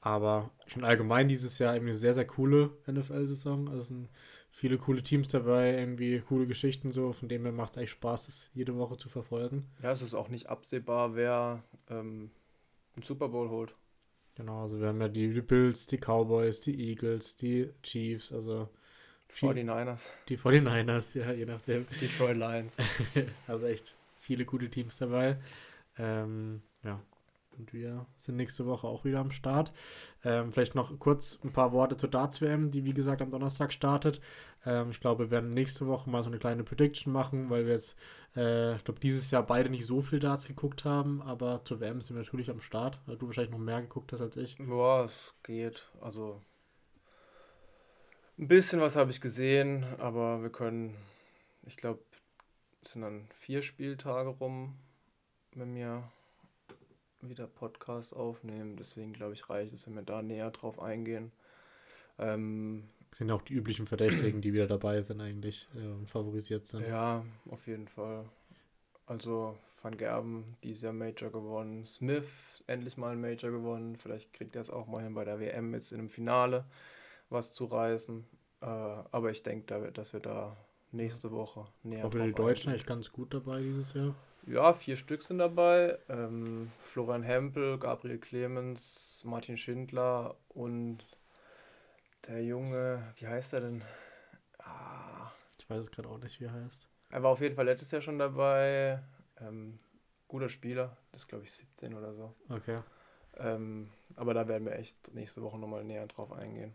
[0.00, 3.68] aber schon allgemein dieses Jahr irgendwie eine sehr, sehr coole NFL-Saison.
[3.68, 4.08] Also es sind
[4.54, 8.26] viele coole Teams dabei, irgendwie coole Geschichten so, von dem her macht es eigentlich Spaß,
[8.26, 9.68] das jede Woche zu verfolgen.
[9.82, 12.30] Ja, es ist auch nicht absehbar, wer ähm,
[12.94, 13.74] einen Super Bowl holt.
[14.36, 18.68] Genau, also wir haben ja die, die Bills, die Cowboys, die Eagles, die Chiefs, also
[19.28, 21.86] viel, 49ers, die 49ers, ja, je nachdem.
[22.00, 22.76] Detroit Lions.
[23.46, 25.36] Also echt viele gute Teams dabei.
[25.98, 27.00] Ähm, ja.
[27.58, 29.72] Und wir sind nächste Woche auch wieder am Start.
[30.24, 34.20] Ähm, vielleicht noch kurz ein paar Worte zur Darts-WM, die wie gesagt am Donnerstag startet.
[34.66, 37.74] Ähm, ich glaube, wir werden nächste Woche mal so eine kleine Prediction machen, weil wir
[37.74, 37.98] jetzt,
[38.36, 42.00] äh, ich glaube, dieses Jahr beide nicht so viel Darts geguckt haben, aber zur WM
[42.00, 44.56] sind wir natürlich am Start, weil du wahrscheinlich noch mehr geguckt hast als ich.
[44.58, 45.90] Boah, es geht.
[46.00, 46.40] Also
[48.36, 50.96] ein bisschen was habe ich gesehen, aber wir können,
[51.62, 52.00] ich glaube,
[52.82, 54.76] es sind dann vier Spieltage rum,
[55.52, 56.10] wenn wir
[57.28, 58.76] wieder Podcast aufnehmen.
[58.76, 61.32] Deswegen glaube ich, reicht es, wenn wir da näher drauf eingehen.
[62.18, 66.86] Ähm, sind auch die üblichen Verdächtigen, die wieder dabei sind eigentlich äh, und favorisiert sind.
[66.86, 68.24] ja, auf jeden Fall.
[69.06, 71.84] Also Van Gerben, dieses Jahr Major gewonnen.
[71.84, 72.26] Smith,
[72.66, 73.96] endlich mal ein Major gewonnen.
[73.96, 76.64] Vielleicht kriegt er es auch mal hin bei der WM jetzt in einem Finale
[77.30, 78.24] was zu reißen.
[78.62, 80.56] Äh, aber ich denke, da, dass wir da
[80.90, 82.80] nächste Woche näher Auch die Deutschen eingehen.
[82.80, 84.14] echt ganz gut dabei dieses Jahr.
[84.46, 85.98] Ja, vier Stück sind dabei.
[86.08, 90.98] Ähm, Florian Hempel, Gabriel Clemens, Martin Schindler und
[92.28, 93.82] der Junge, wie heißt er denn?
[94.58, 96.88] Ah, Ich weiß es gerade auch nicht, wie er heißt.
[97.10, 99.02] er war auf jeden Fall letztes Jahr schon dabei.
[99.40, 99.78] Ähm,
[100.28, 102.34] guter Spieler, das ist glaube ich 17 oder so.
[102.48, 102.80] Okay.
[103.36, 106.74] Ähm, aber da werden wir echt nächste Woche nochmal näher drauf eingehen.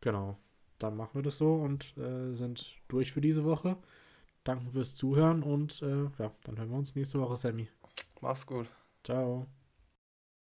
[0.00, 0.36] Genau.
[0.78, 3.76] Dann machen wir das so und äh, sind durch für diese Woche.
[4.48, 7.68] Danken fürs Zuhören und äh, ja, dann hören wir uns nächste Woche, Sammy.
[8.22, 8.66] Mach's gut.
[9.04, 9.46] Ciao.